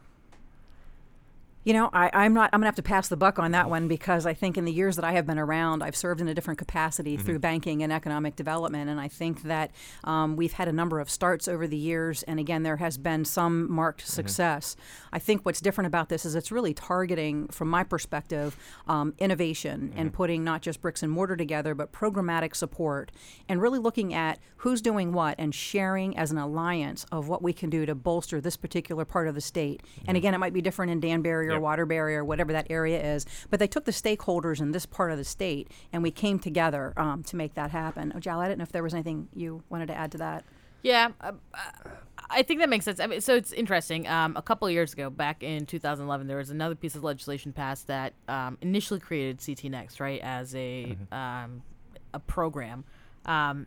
[1.68, 2.48] You know, I, I'm not.
[2.54, 4.72] I'm gonna have to pass the buck on that one because I think in the
[4.72, 7.92] years that I have been around, I've served in a different capacity through banking and
[7.92, 11.76] economic development, and I think that um, we've had a number of starts over the
[11.76, 14.76] years, and again, there has been some marked success.
[15.12, 19.92] I think what's different about this is it's really targeting, from my perspective, um, innovation
[19.94, 23.12] and putting not just bricks and mortar together, but programmatic support,
[23.46, 27.52] and really looking at who's doing what and sharing as an alliance of what we
[27.52, 29.82] can do to bolster this particular part of the state.
[30.06, 31.62] And again, it might be different in Danbury or Yep.
[31.62, 35.18] Waterbury or whatever that area is, but they took the stakeholders in this part of
[35.18, 38.12] the state and we came together um, to make that happen.
[38.14, 40.44] Oh, Jal, I didn't know if there was anything you wanted to add to that.
[40.82, 41.90] Yeah, uh, uh,
[42.30, 43.00] I think that makes sense.
[43.00, 44.06] I mean, so it's interesting.
[44.06, 47.52] Um, a couple of years ago, back in 2011, there was another piece of legislation
[47.52, 51.62] passed that um, initially created CT Next, right, as a um,
[52.14, 52.84] a program.
[53.26, 53.66] Um,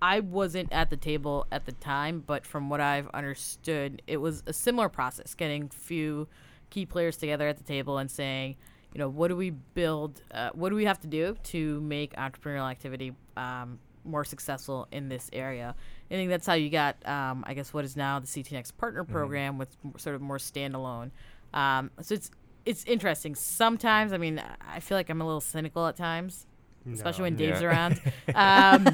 [0.00, 4.42] I wasn't at the table at the time, but from what I've understood, it was
[4.46, 6.28] a similar process, getting few
[6.70, 8.56] key players together at the table and saying,
[8.92, 10.22] you know, what do we build?
[10.32, 15.08] Uh, what do we have to do to make entrepreneurial activity um, more successful in
[15.08, 15.74] this area?
[16.10, 18.72] I think that's how you got, um, I guess, what is now the CT Next
[18.78, 21.10] Partner Program with sort of more standalone.
[21.52, 22.30] Um, so it's
[22.64, 23.34] it's interesting.
[23.34, 26.46] Sometimes, I mean, I feel like I'm a little cynical at times,
[26.92, 27.68] especially when Dave's Yeah.
[27.68, 28.00] around.
[28.34, 28.86] Um,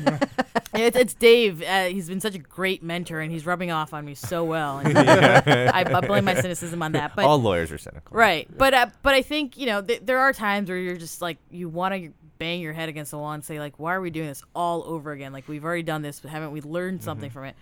[0.74, 1.62] it's, it's Dave.
[1.62, 4.78] Uh, he's been such a great mentor, and he's rubbing off on me so well.
[4.78, 7.14] And I, I blame my cynicism on that.
[7.16, 8.16] But All lawyers are cynical.
[8.16, 11.20] Right, but uh, but I think you know th- there are times where you're just
[11.20, 14.00] like you want to bang your head against the wall and say like, why are
[14.00, 15.32] we doing this all over again?
[15.32, 17.56] Like we've already done this, but haven't we learned something from it?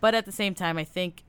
[0.00, 1.22] But at the same time, I think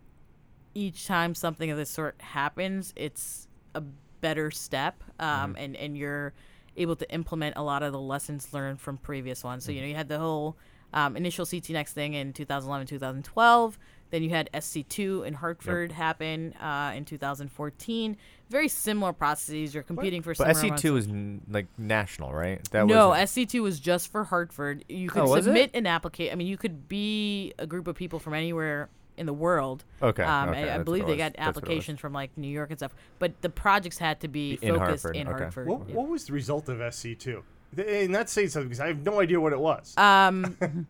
[0.73, 3.81] each time something of this sort happens, it's a
[4.21, 6.33] better step, um, and and you're
[6.77, 9.65] able to implement a lot of the lessons learned from previous ones.
[9.65, 10.57] So you know you had the whole
[10.93, 13.77] um, initial CT Next thing in 2011, 2012.
[14.11, 18.17] Then you had SC2 in Hartford happen uh, in 2014.
[18.49, 19.73] Very similar processes.
[19.73, 22.63] You're competing for But SC2 amounts is n- like national, right?
[22.71, 24.85] That no, was SC2 was just for Hartford.
[24.87, 26.31] You could Oh, submit an application.
[26.31, 29.83] I mean, you could be a group of people from anywhere in the world.
[30.01, 31.33] Okay, Um, okay, I, I believe they got was.
[31.33, 31.57] That's what it was.
[31.57, 35.03] applications from like New York and stuff, but the projects had to be In focused
[35.03, 35.37] Hartford, in okay.
[35.39, 35.67] Hartford.
[35.67, 35.95] What, yeah.
[35.95, 37.41] what was the result of SC2?
[37.77, 39.97] And that's saying something because I have no idea what it was.
[39.97, 40.55] Um,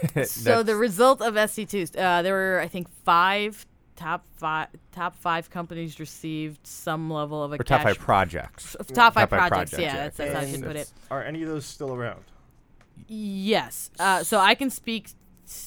[0.24, 3.64] so the result of SC2, uh, there were I think five
[3.96, 8.74] top five top five companies received some level of a or top five projects.
[8.80, 9.70] f- top five Top five projects.
[9.70, 10.50] projects, Yeah, yeah, that's, that's how okay.
[10.50, 10.74] you put it.
[10.74, 12.24] That's- Are any of those still around?
[13.06, 13.90] Yes.
[13.98, 15.14] Uh, so I can speak s-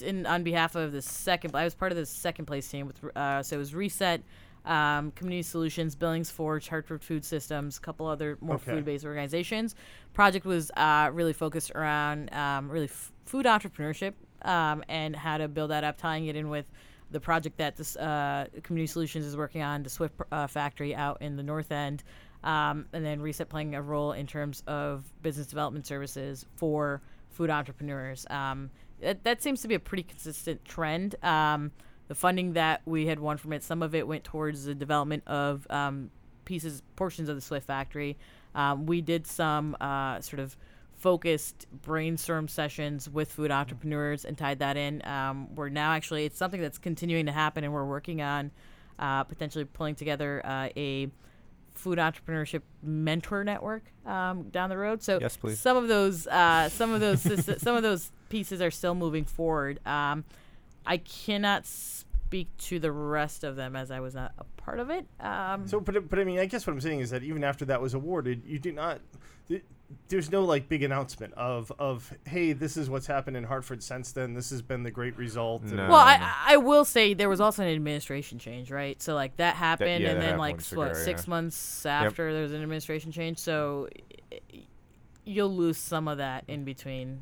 [0.01, 1.55] in on behalf of the second.
[1.55, 3.03] I was part of the second place team with.
[3.15, 4.21] Uh, so it was Reset,
[4.65, 8.71] um, Community Solutions, Billings Forge, Hartford Food Systems, a couple other more Okay.
[8.71, 9.75] food-based organizations.
[10.13, 14.13] Project was uh, really focused around um, really f- food entrepreneurship
[14.43, 16.65] um, and how to build that up, tying it in with
[17.11, 21.21] the project that this uh, Community Solutions is working on, the Swift uh, factory out
[21.21, 22.03] in the North End.
[22.43, 27.49] Um, and then Reset playing a role in terms of business development services for food
[27.49, 28.25] entrepreneurs.
[28.29, 28.69] Um,
[29.01, 31.15] that, that seems to be a pretty consistent trend.
[31.23, 31.71] Um,
[32.07, 35.23] the funding that we had won from it, some of it went towards the development
[35.27, 36.09] of um,
[36.45, 38.17] pieces, portions of the Swift factory.
[38.55, 40.57] Um, we did some uh, sort of
[40.95, 45.05] focused brainstorm sessions with food entrepreneurs and tied that in.
[45.05, 48.51] Um, we're now actually, it's something that's continuing to happen, and we're working on
[48.97, 51.11] uh, potentially pulling together uh, a
[51.75, 55.03] food entrepreneurship mentor network um, down the road.
[55.03, 55.59] So Yes, please.
[55.59, 57.21] some of those, uh, some of those,
[57.61, 59.79] some of those pieces are still moving forward.
[59.85, 60.23] Um,
[60.85, 64.89] I cannot speak to the rest of them as I was not a part of
[64.89, 65.05] it.
[65.19, 67.65] Um, So, but, but I mean, I guess what I'm saying is that even after
[67.65, 68.99] that was awarded, you do not.
[69.47, 69.63] th-
[70.09, 74.11] There's no like big announcement of of hey, this is what's happened in Hartford since
[74.11, 74.33] then.
[74.33, 75.63] This has been the great result.
[75.63, 75.87] No.
[75.87, 79.01] well, I, I will say there was also an administration change, right?
[79.01, 81.29] So like that happened, yeah, and that then happened like months what ago, six yeah.
[81.29, 83.37] months after there was an administration change.
[83.37, 83.87] So
[84.33, 84.63] i- i-
[85.23, 87.21] you'll lose some of that in between.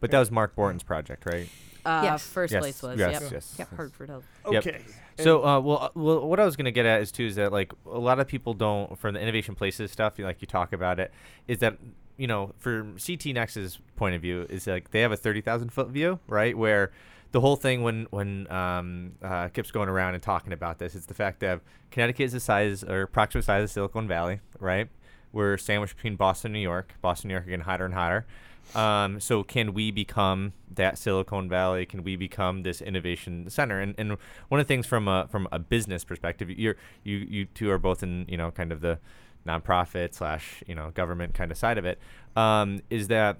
[0.00, 1.48] But that was Mark Borton's project, right?
[1.84, 2.26] Uh, Yes.
[2.26, 3.32] First yes, place was yes, yep.
[3.32, 3.54] yes.
[3.58, 3.74] Yep.
[3.76, 4.24] Hartford Health.
[4.50, 4.66] Yep.
[4.66, 4.80] Okay.
[5.18, 7.50] So, uh, well, uh, well, what I was gonna get at is too is that
[7.52, 10.18] like a lot of people don't from the innovation places stuff.
[10.18, 11.12] you- Like you talk about it,
[11.46, 11.78] is that
[12.16, 15.72] you know from CT Next's point of view is like they have a thirty thousand
[15.72, 16.56] foot view, right?
[16.56, 16.90] Where
[17.32, 21.06] the whole thing when when um, uh, Kip's going around and talking about this, it's
[21.06, 24.88] the fact that Connecticut is the size or approximate size of Silicon Valley, right?
[25.32, 26.94] We're sandwiched between Boston, and New York.
[27.02, 28.26] Boston, New York are getting hotter and hotter.
[28.74, 31.86] Um, so can we become that Silicon Valley?
[31.86, 33.80] Can we become this innovation center?
[33.80, 34.16] And and
[34.48, 37.78] one of the things from a from a business perspective, you're you you two are
[37.78, 38.98] both in you know kind of the
[39.46, 41.98] nonprofit slash you know government kind of side of it.
[42.36, 43.38] Um, is that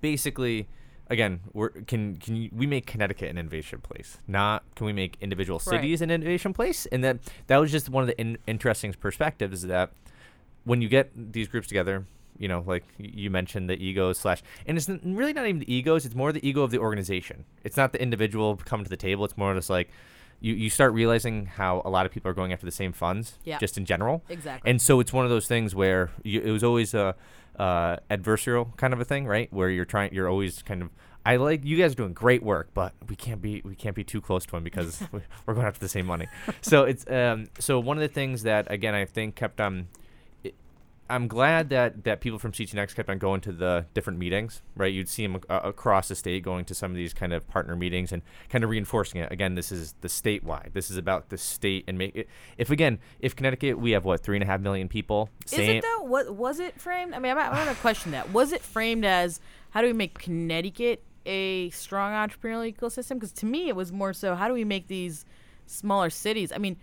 [0.00, 0.68] basically
[1.08, 4.18] again we're can can you, we make Connecticut an innovation place?
[4.26, 5.76] Not can we make individual Right.
[5.80, 6.86] cities an innovation place?
[6.86, 9.90] And that that was just one of the in, interesting perspectives that
[10.64, 12.04] when you get these groups together,
[12.38, 16.04] you know, like you mentioned the egos slash, and it's really not even the egos.
[16.06, 17.44] It's more the ego of the organization.
[17.64, 19.24] It's not the individual coming to the table.
[19.24, 19.88] It's more just like
[20.40, 23.38] you, you start realizing how a lot of people are going after the same funds,
[23.44, 23.58] Yeah.
[23.58, 24.22] just in general.
[24.28, 24.70] Exactly.
[24.70, 27.14] And so it's one of those things where you, it was always a
[27.58, 29.50] uh, adversarial kind of a thing, right?
[29.52, 30.90] Where you're trying, you're always kind of.
[31.24, 34.04] I like you guys are doing great work, but we can't be we can't be
[34.04, 36.28] too close to them because we- we're going after the same money.
[36.60, 39.86] so it's um so one of the things that again I think kept um it,
[41.08, 44.62] I'm glad that that people from CT Next kept on going to the different meetings,
[44.74, 44.92] right?
[44.92, 47.76] You'd see them uh, across the state going to some of these kind of partner
[47.76, 49.30] meetings and kind of reinforcing it.
[49.30, 50.72] Again, this is the statewide.
[50.72, 52.28] This is about the state and make it.
[52.58, 55.30] If again, if Connecticut, we have what three and a half million people.
[55.44, 56.02] Is Same, it though?
[56.02, 57.14] What was it framed?
[57.14, 58.32] I mean, I'm, I'm gonna question that.
[58.32, 59.40] Was it framed as
[59.70, 63.14] how do we make Connecticut a strong entrepreneurial ecosystem?
[63.14, 65.24] Because to me, it was more so how do we make these
[65.66, 66.50] smaller cities?
[66.52, 66.76] I mean,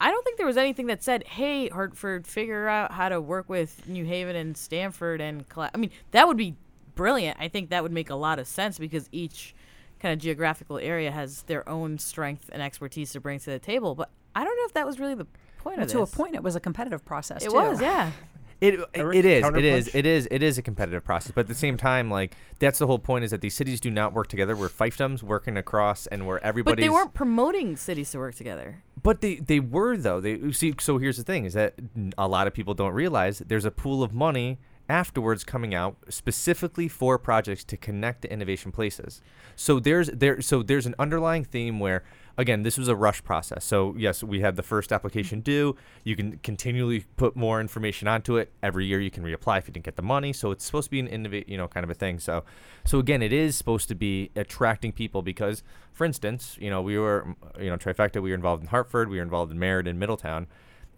[0.00, 3.48] I don't think there was anything that said, "Hey, Hartford, figure out how to work
[3.48, 5.70] with New Haven and Stamford and." Colla-.
[5.74, 6.54] I mean, that would be
[6.94, 7.38] brilliant.
[7.40, 9.54] I think that would make a lot of sense because each
[10.00, 13.94] kind of geographical area has their own strength and expertise to bring to the table.
[13.94, 15.26] But I don't know if that was really the
[15.58, 17.42] point Well, of to a point, it was a competitive process.
[17.44, 17.56] It too.
[17.56, 18.12] was, yeah.
[18.60, 21.46] It, Eric, it is it is it is it is a competitive process but at
[21.46, 24.28] the same time like that's the whole point is that these cities do not work
[24.28, 28.18] together we're fiefdoms working across and where everybody But everybody's they weren't promoting cities to
[28.18, 28.82] work together.
[29.02, 30.20] But they, they were though.
[30.20, 30.74] They see.
[30.80, 31.74] So here's the thing: is that
[32.16, 36.88] a lot of people don't realize there's a pool of money afterwards coming out specifically
[36.88, 39.20] for projects to connect to innovation places.
[39.54, 42.04] So there's there so there's an underlying theme where
[42.38, 43.64] again this was a rush process.
[43.64, 45.76] So yes, we had the first application due.
[46.04, 49.00] You can continually put more information onto it every year.
[49.00, 50.32] You can reapply if you didn't get the money.
[50.32, 52.18] So it's supposed to be an innovate you know kind of a thing.
[52.18, 52.44] So
[52.84, 55.62] so again, it is supposed to be attracting people because,
[55.92, 58.22] for instance, you know we were you know trifecta.
[58.22, 59.08] We were involved in Hartford.
[59.08, 60.46] We were involved in Meriden, Middletown,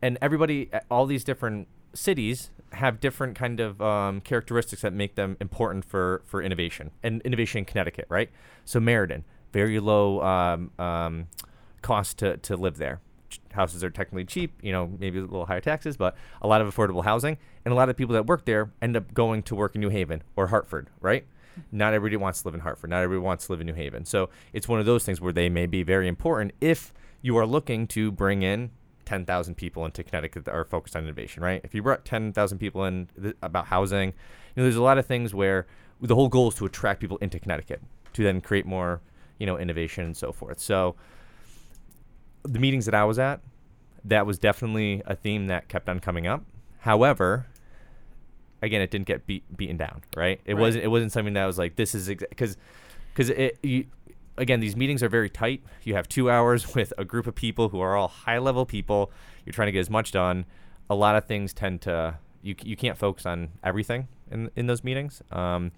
[0.03, 5.37] and everybody all these different cities have different kind of um, characteristics that make them
[5.41, 8.31] important for for innovation and innovation in Connecticut, right?
[8.65, 11.27] So Meriden, very low um, um,
[11.83, 13.01] cost to, to live there.
[13.31, 16.61] Ch- Houses are technically cheap, you know, maybe a little higher taxes, but a lot
[16.61, 19.55] of affordable housing, and a lot of people that work there end up going to
[19.55, 21.27] work in New Haven or Hartford, right?
[21.73, 22.91] Not everybody wants to live in Hartford.
[22.91, 24.05] Not everybody wants to live in New Haven.
[24.05, 27.47] So it's one of those things where they may be very important if you are
[27.47, 28.71] looking to bring in
[29.07, 31.61] 10,000 people into Connecticut that are focused on innovation, right?
[31.65, 34.15] If you brought 10,000 people in th- about housing, you
[34.57, 35.67] know, there's a lot of things where
[36.01, 37.81] the whole goal is to attract people into Connecticut
[38.13, 39.01] to then create more,
[39.39, 40.59] you know, innovation and so forth.
[40.61, 40.97] So
[42.43, 43.41] the meetings that I was at,
[44.05, 46.45] that was definitely a theme that kept on coming up.
[46.81, 47.47] However,
[48.63, 50.41] again, it didn't get beat, beaten down, right?
[50.45, 50.61] It Right.
[50.61, 52.57] wasn't it wasn't something that was like this is because
[53.13, 53.87] because it you,
[54.37, 55.63] again these meetings are very tight.
[55.85, 59.11] You have two hours with a group of people who are all high level people.
[59.45, 60.45] You're trying to get as much done.
[60.91, 64.85] A lot of things tend to you you can't focus on everything in in those
[64.85, 65.23] meetings.
[65.33, 65.73] Um,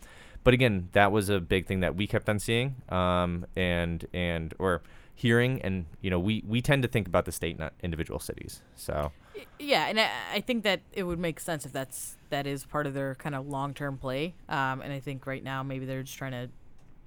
[0.45, 4.55] but again, that was a big thing that we kept on seeing um, and and
[4.59, 4.83] or
[5.15, 8.63] hearing, and you know we we tend to think about the state, not individual cities.
[8.75, 9.13] So
[9.59, 12.95] Yeah, and I, think that it would make sense if that's that is part of
[12.95, 14.35] their kind of long term play.
[14.49, 16.49] Um, and I think right now maybe they're just trying to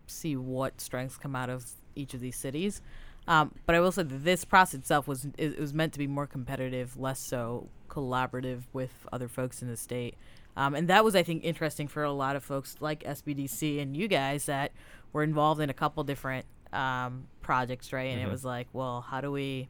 [0.08, 1.66] see what strengths come out of
[1.96, 2.82] each of these cities.
[3.28, 6.08] Um, but I will say that this process itself was it was meant to be
[6.08, 10.16] more competitive, less so collaborative with other folks in the state.
[10.56, 13.98] Um, and that was, I think, interesting for a lot of folks like SBDC and
[13.98, 14.72] you guys that
[15.12, 18.12] were involved in a couple different um, projects, right?
[18.12, 19.68] And it was like, well, how do we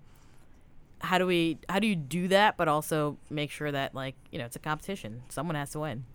[1.00, 4.40] how do we how do you do that but also make sure that like you
[4.40, 6.06] know it's a competition someone has to win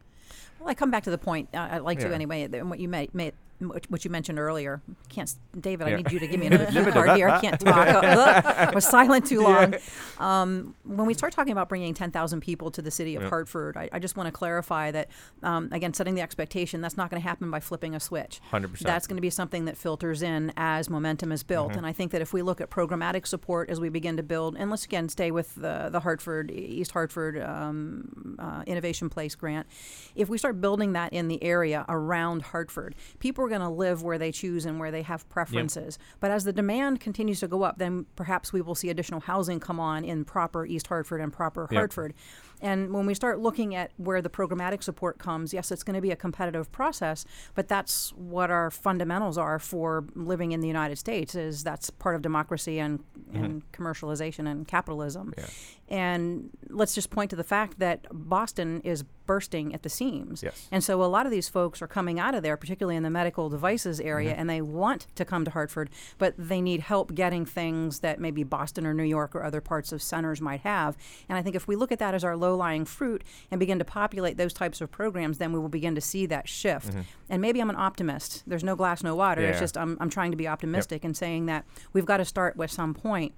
[0.59, 1.51] Well, I come back to the point.
[1.53, 2.43] Uh, I'd like to anyway.
[2.45, 4.83] and What you may, may what you mentioned earlier.
[5.09, 5.87] Can't, David.
[5.87, 7.29] I need you to give me another card here.
[7.29, 7.89] I can't talk.
[8.05, 9.75] I was silent too long.
[10.19, 13.29] Um, when we start talking about bringing 10,000 people to the city of.
[13.29, 15.09] Hartford, I, I just want to clarify that,
[15.43, 18.41] um, again, setting the expectation, that's not going to happen by flipping a switch.
[18.51, 18.79] 100%.
[18.81, 21.71] That's going to be something that filters in as momentum is built.
[21.71, 21.79] Mm-hmm.
[21.79, 24.57] And I think that if we look at programmatic support as we begin to build,
[24.57, 29.67] and let's again stay with the, the Hartford, East Hartford um, uh, Innovation Place grant,
[30.15, 34.03] if we start building that in the area around Hartford, people are going to live
[34.03, 35.99] where they choose and where they have preferences.
[36.21, 39.59] But as the demand continues to go up, then perhaps we will see additional housing
[39.59, 41.79] come on in proper East Hartford and proper Yep.
[41.79, 42.15] Hartford.
[42.61, 46.01] And when we start looking at where the programmatic support comes, yes, it's going to
[46.01, 47.25] be a competitive process,
[47.55, 51.35] but that's what our fundamentals are for living in the United States.
[51.35, 53.45] Is that's part of democracy and, mm-hmm.
[53.45, 55.35] and commercialization and capitalism.
[55.39, 55.47] Yeah.
[55.89, 60.43] And let's just point to the fact that Boston is bursting at the seams.
[60.43, 60.67] Yes.
[60.73, 63.11] And so a lot of these folks are coming out of there, particularly in the
[63.11, 67.45] medical devices area, and they want to come to Hartford, but they need help getting
[67.45, 70.97] things that maybe Boston or New York or other parts of centers might have.
[71.29, 73.79] And I think if we look at that as our low lying fruit and begin
[73.79, 76.95] to populate those types of programs, then we will begin to see that shift.
[77.29, 78.43] And maybe I'm an optimist.
[78.47, 79.43] There's no glass, no water.
[79.43, 82.57] It's just I'm, I'm trying to be optimistic and saying that we've got to start
[82.57, 83.35] with some point.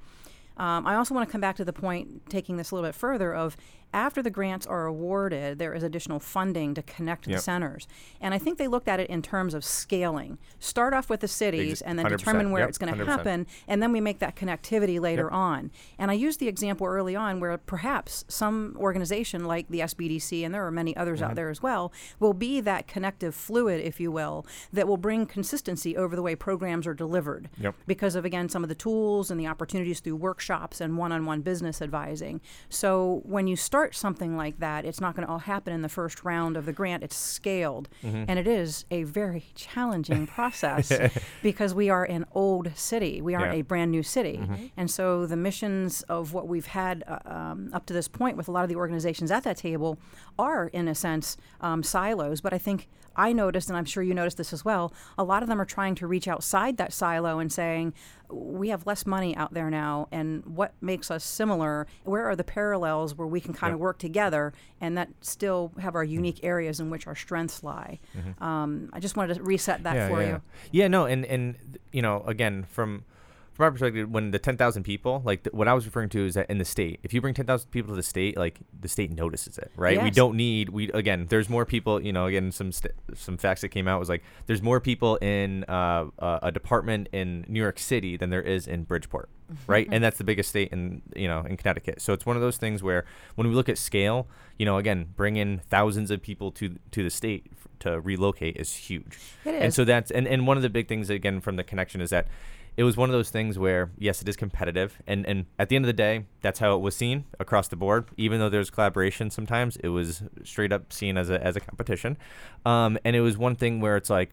[0.56, 2.94] Um, I also want to come back to the point, taking this a little bit
[2.94, 3.56] further, of
[3.92, 7.88] after the grants are awarded, there is additional funding to connect the centers.
[8.20, 10.38] And I think they looked at it in terms of scaling.
[10.58, 13.82] Start off with the cities and then determine where yep, it's going to happen, and
[13.82, 15.32] then we make that connectivity later Yep.
[15.32, 15.70] on.
[15.98, 20.54] And I used the example early on where perhaps some organization like the SBDC, and
[20.54, 21.30] there are many others Mm-hmm.
[21.30, 25.26] out there as well, will be that connective fluid, if you will, that will bring
[25.26, 27.74] consistency over the way programs are delivered Yep.
[27.86, 31.82] because of again some of the tools and the opportunities through workshops and one-on-one business
[31.82, 32.40] advising.
[32.68, 35.80] So when you start start something like that, it's not going to all happen in
[35.80, 37.02] the first round of the grant.
[37.02, 38.24] It's scaled, Mm-hmm.
[38.28, 40.92] and it is a very challenging process
[41.42, 43.22] because we are an old city.
[43.22, 43.52] We aren't Yeah.
[43.52, 43.60] Mm-hmm.
[43.60, 44.38] a brand new city,
[44.76, 48.48] and so the missions of what we've had uh, um, up to this point with
[48.48, 49.98] a lot of the organizations at that table
[50.38, 52.42] are, in a sense, um, silos.
[52.42, 52.86] But I think
[53.16, 55.64] I noticed, and I'm sure you noticed this as well, a lot of them are
[55.66, 57.94] trying to reach outside that silo and saying,
[58.28, 61.86] we have less money out there now, and what makes us similar?
[62.04, 65.94] Where are the parallels where we can kind of work together and that still have
[65.94, 67.98] our unique areas in which our strengths lie?
[68.40, 70.28] Um, I just wanted to reset that yeah, for yeah.
[70.28, 70.42] you.
[70.70, 73.04] Yeah, no, and and you know, again, from
[73.52, 76.24] from our perspective, when the ten thousand people, like th- what I was referring to
[76.24, 78.58] is that in the state, if you bring ten thousand people to the state, like
[78.78, 79.96] the state notices it, right?
[80.04, 81.26] We don't need we again.
[81.28, 82.00] There's more people.
[82.00, 85.16] You know, again, some st- some facts that came out was like there's more people
[85.16, 89.28] in uh, uh, a department in New York City than there is in Bridgeport,
[89.66, 89.88] right?
[89.92, 92.00] and that's the biggest state in you know in Connecticut.
[92.00, 94.26] So it's one of those things where when we look at scale,
[94.58, 98.74] you know, again, bringing thousands of people to to the state f- to relocate is
[98.74, 99.18] huge.
[99.44, 102.00] It And so that's and, and one of the big things again from the connection
[102.00, 102.28] is that
[102.76, 105.76] it was one of those things where yes, it is competitive, and and at the
[105.76, 108.08] end of the day, that's how it was seen across the board.
[108.16, 112.16] Even though there's collaboration, sometimes it was straight up seen as a as a competition,
[112.64, 114.30] um, and it was one thing where it's like,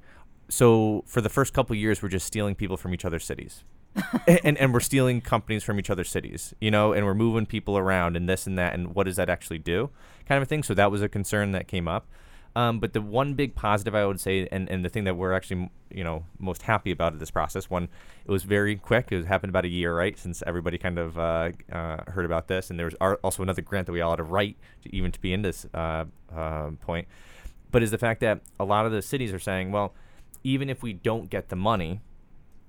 [0.50, 3.64] so for the first couple years, we're just stealing people from each other's cities.
[4.28, 7.78] And and we're stealing companies from each other's cities, you know, and we're moving people
[7.78, 9.90] around and this and that, and what does that actually do,
[10.28, 10.64] kind of a thing.
[10.64, 12.08] So that was a concern that came up.
[12.58, 15.32] Um, but the one big positive I would say, and, and the thing that we're
[15.32, 17.88] actually, you know, most happy about in this process, one,
[18.26, 19.10] it was very quick.
[19.12, 22.48] It was happened about a year, right, since everybody kind of uh, uh, heard about
[22.48, 25.12] this, and there was also another grant that we all had to write to even
[25.12, 26.06] to be in this uh,
[26.36, 27.08] uh, point.
[27.70, 29.94] But is the fact that a lot of the cities are saying, well,
[30.44, 32.02] even if we don't get the money,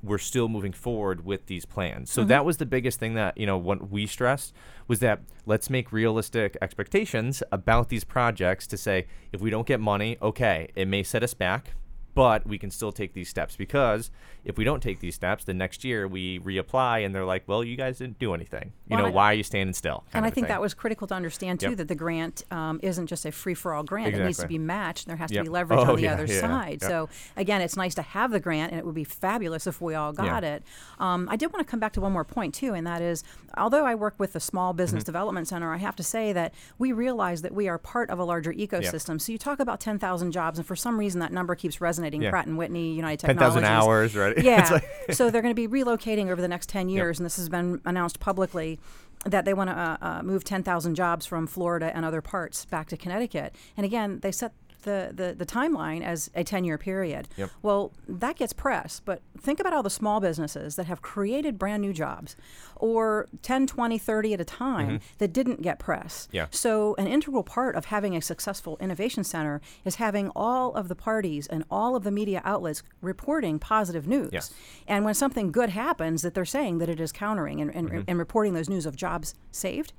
[0.02, 2.10] we're still moving forward with these plans.
[2.10, 2.28] So mm-hmm.
[2.28, 4.54] that was the biggest thing that, you know, what we stressed
[4.86, 9.80] was that let's make realistic expectations about these projects to say if we don't get
[9.80, 11.74] money, okay, it may set us back,
[12.14, 14.10] but we can still take these steps because
[14.44, 17.62] if we don't take these steps, the next year we reapply and they're like, "Well,
[17.62, 18.72] you guys didn't do anything.
[18.88, 20.52] You Well, know, I- why are you standing still?" And I think thing.
[20.54, 21.76] that was critical to understand too Yep.
[21.78, 24.14] that the grant um, isn't just a free for all grant.
[24.14, 25.06] It needs to be matched.
[25.06, 26.78] There has to be leverage Oh, on the yeah, other yeah, side.
[26.82, 26.90] yep.
[26.90, 29.94] So again, it's nice to have the grant, and it would be fabulous if we
[29.94, 30.54] all got Yeah.
[30.56, 30.62] it.
[30.98, 33.22] Um, I did want to come back to one more point too, and that is,
[33.56, 35.06] although I work with the Small Business Mm-hmm.
[35.08, 38.24] Development Center, I have to say that we realize that we are part of a
[38.24, 39.20] larger ecosystem.
[39.20, 41.97] So you talk about 10,000 jobs, and for some reason that number keeps resonating.
[42.22, 42.30] Yeah.
[42.30, 43.62] Pratt and Whitney, United Technologies.
[43.62, 44.36] thousand hours, right?
[44.42, 44.68] Yeah.
[44.70, 44.84] like-
[45.14, 47.80] so they're going to be relocating over the next 10 years, and this has been
[47.84, 48.78] announced publicly
[49.24, 52.88] that they want to uh, uh, move 10,000 jobs from Florida and other parts back
[52.88, 53.54] to Connecticut.
[53.76, 57.28] And again, they set the, the, the timeline as a 10 year period.
[57.36, 57.50] Yep.
[57.62, 61.82] Well, that gets press, but think about all the small businesses that have created brand
[61.82, 62.36] new jobs
[62.76, 66.26] or 10, 20, 30 at a time that didn't get press.
[66.26, 66.36] Mm-hmm.
[66.36, 66.46] Yeah.
[66.50, 70.94] So, an integral part of having a successful innovation center is having all of the
[70.94, 74.30] parties and all of the media outlets reporting positive news.
[74.32, 74.52] Yes.
[74.86, 78.18] And when something good happens, that they're saying that it is countering and, and, and
[78.18, 79.92] reporting those news of jobs saved,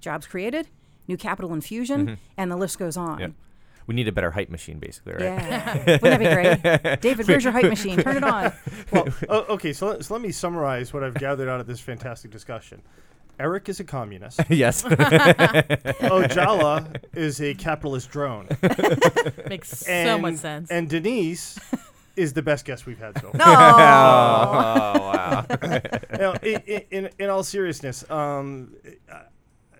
[0.00, 0.68] jobs created,
[1.08, 3.18] new capital infusion, and the list goes on.
[3.18, 3.32] Yep.
[3.86, 5.22] We need a better hype machine, basically, right?
[5.22, 5.74] Yeah.
[6.02, 6.62] Wouldn't that be great?
[7.00, 7.98] David, where's your hype machine?
[7.98, 8.52] Turn it on.
[8.90, 11.80] Well, oh, okay, so let, so let me summarize what I've gathered out of this
[11.80, 12.80] fantastic discussion.
[13.38, 14.40] Eric is a communist.
[14.48, 14.84] yes.
[14.84, 18.46] Ojala is a capitalist drone.
[19.48, 20.70] Makes so And, much sense.
[20.70, 21.58] And Denise
[22.16, 23.38] is the best guest we've had so far.
[23.38, 23.44] No.
[23.44, 25.46] oh wow.
[26.16, 28.76] Now, in, in, in all seriousness, um,
[29.10, 29.22] uh,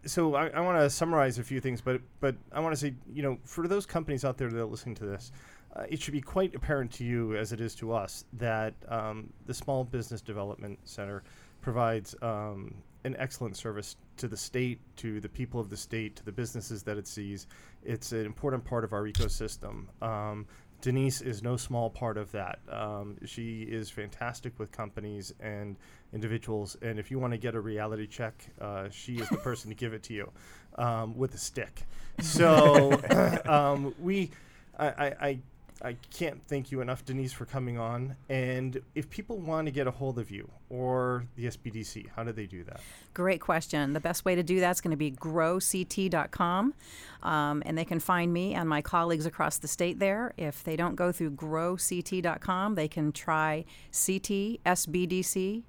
[0.06, 2.94] so I, I want to summarize a few things, but but I want to say,
[3.12, 5.32] you know, for those companies out there that are listening to this,
[5.74, 9.32] uh, it should be quite apparent to you, as it is to us, that um,
[9.46, 11.22] the Small Business Development Center
[11.60, 12.74] provides um,
[13.04, 16.82] an excellent service to the state, to the people of the state, to the businesses
[16.82, 17.46] that it sees.
[17.82, 19.86] It's an important part of our ecosystem.
[20.02, 20.46] Um,
[20.80, 22.58] Denise is no small part of that.
[22.70, 25.76] Um, she is fantastic with companies and
[26.14, 29.68] individuals, and if you want to get a reality check, uh, she is the person
[29.68, 30.30] to give it to you
[30.76, 31.82] um, with a stick.
[32.20, 32.98] So
[33.46, 34.30] um, we,
[34.78, 35.38] I, I, I,
[35.82, 38.16] I can't thank you enough, Denise, for coming on.
[38.28, 42.32] And if people want to get a hold of you or the SBDC, how do
[42.32, 42.80] they do that?
[43.12, 43.92] Great question.
[43.92, 46.74] The best way to do that is going to be growct.com.
[47.22, 50.32] Um, and they can find me and my colleagues across the state there.
[50.36, 55.64] If they don't go through growct.com, they can try ctsbdc.com.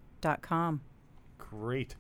[1.38, 1.96] Great.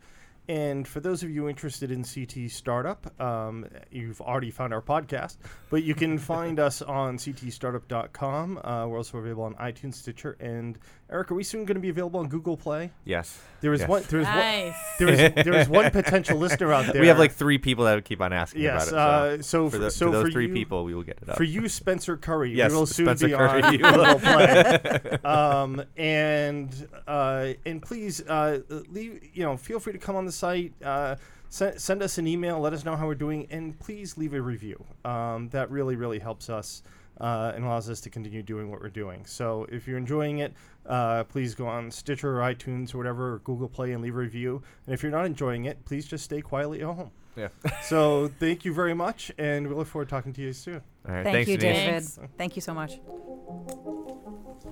[0.47, 5.37] And for those of you interested in CT Startup, um, you've already found our podcast,
[5.69, 8.59] but you can find us on ctstartup.com.
[8.63, 10.77] Uh, we're also available on iTunes, Stitcher, and
[11.09, 12.91] Eric, are we soon going to be available on Google Play?
[13.03, 13.39] Yes.
[13.61, 13.89] There is Yes.
[13.89, 14.03] one.
[14.09, 14.73] There is Nice.
[14.73, 14.73] one.
[14.99, 16.99] There is there is one potential listener out there.
[16.99, 18.89] We have like three people that keep on asking yes.
[18.89, 19.39] about it.
[19.39, 21.29] uh, so for, the, so for those for three you, people, we will get it
[21.29, 21.37] up.
[21.37, 23.79] For you, Spencer Curry, Yes, we will soon Spencer be Curry, on you.
[23.79, 25.17] Google Play.
[25.25, 29.29] um, and uh, and please uh, leave.
[29.33, 30.73] You know, feel free to come on the site.
[30.83, 31.15] Uh,
[31.49, 32.59] send, send us an email.
[32.59, 34.83] Let us know how we're doing, and please leave a review.
[35.03, 36.83] Um, that really really helps us.
[37.17, 39.25] Uh, and allows us to continue doing what we're doing.
[39.25, 40.53] So if you're enjoying it,
[40.85, 44.17] uh, please go on Stitcher or iTunes or whatever, or Google Play and leave a
[44.17, 44.61] review.
[44.85, 47.11] And if you're not enjoying it, please just stay quietly at home.
[47.37, 47.47] yeah.
[47.83, 50.81] So thank you very much, and we look forward to talking to you soon.
[51.07, 51.23] All right.
[51.23, 51.77] Thank thanks, you, Denise.
[51.77, 52.03] David.
[52.03, 52.19] Thanks.
[52.37, 52.99] Thank you so much.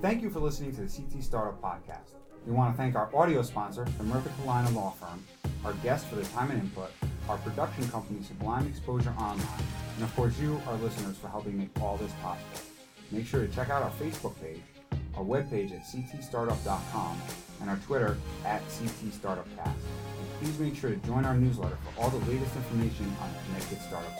[0.02, 2.10] Thank you for listening to the CT Startup Podcast.
[2.46, 5.24] We want to thank our audio sponsor, the Murtha Cullina Law Firm,
[5.64, 6.90] our guests for their time and input,
[7.28, 9.46] our production company, Sublime Exposure Online,
[9.96, 12.60] and of course you, our listeners, for helping make all this possible.
[13.10, 14.60] Make sure to check out our Facebook page,
[15.16, 17.20] our webpage at ctstartup.com,
[17.60, 19.66] and our Twitter at ctstartupcast.
[19.66, 23.38] And please make sure to join our newsletter for all the latest information on the
[23.46, 24.10] Connecticut Startup.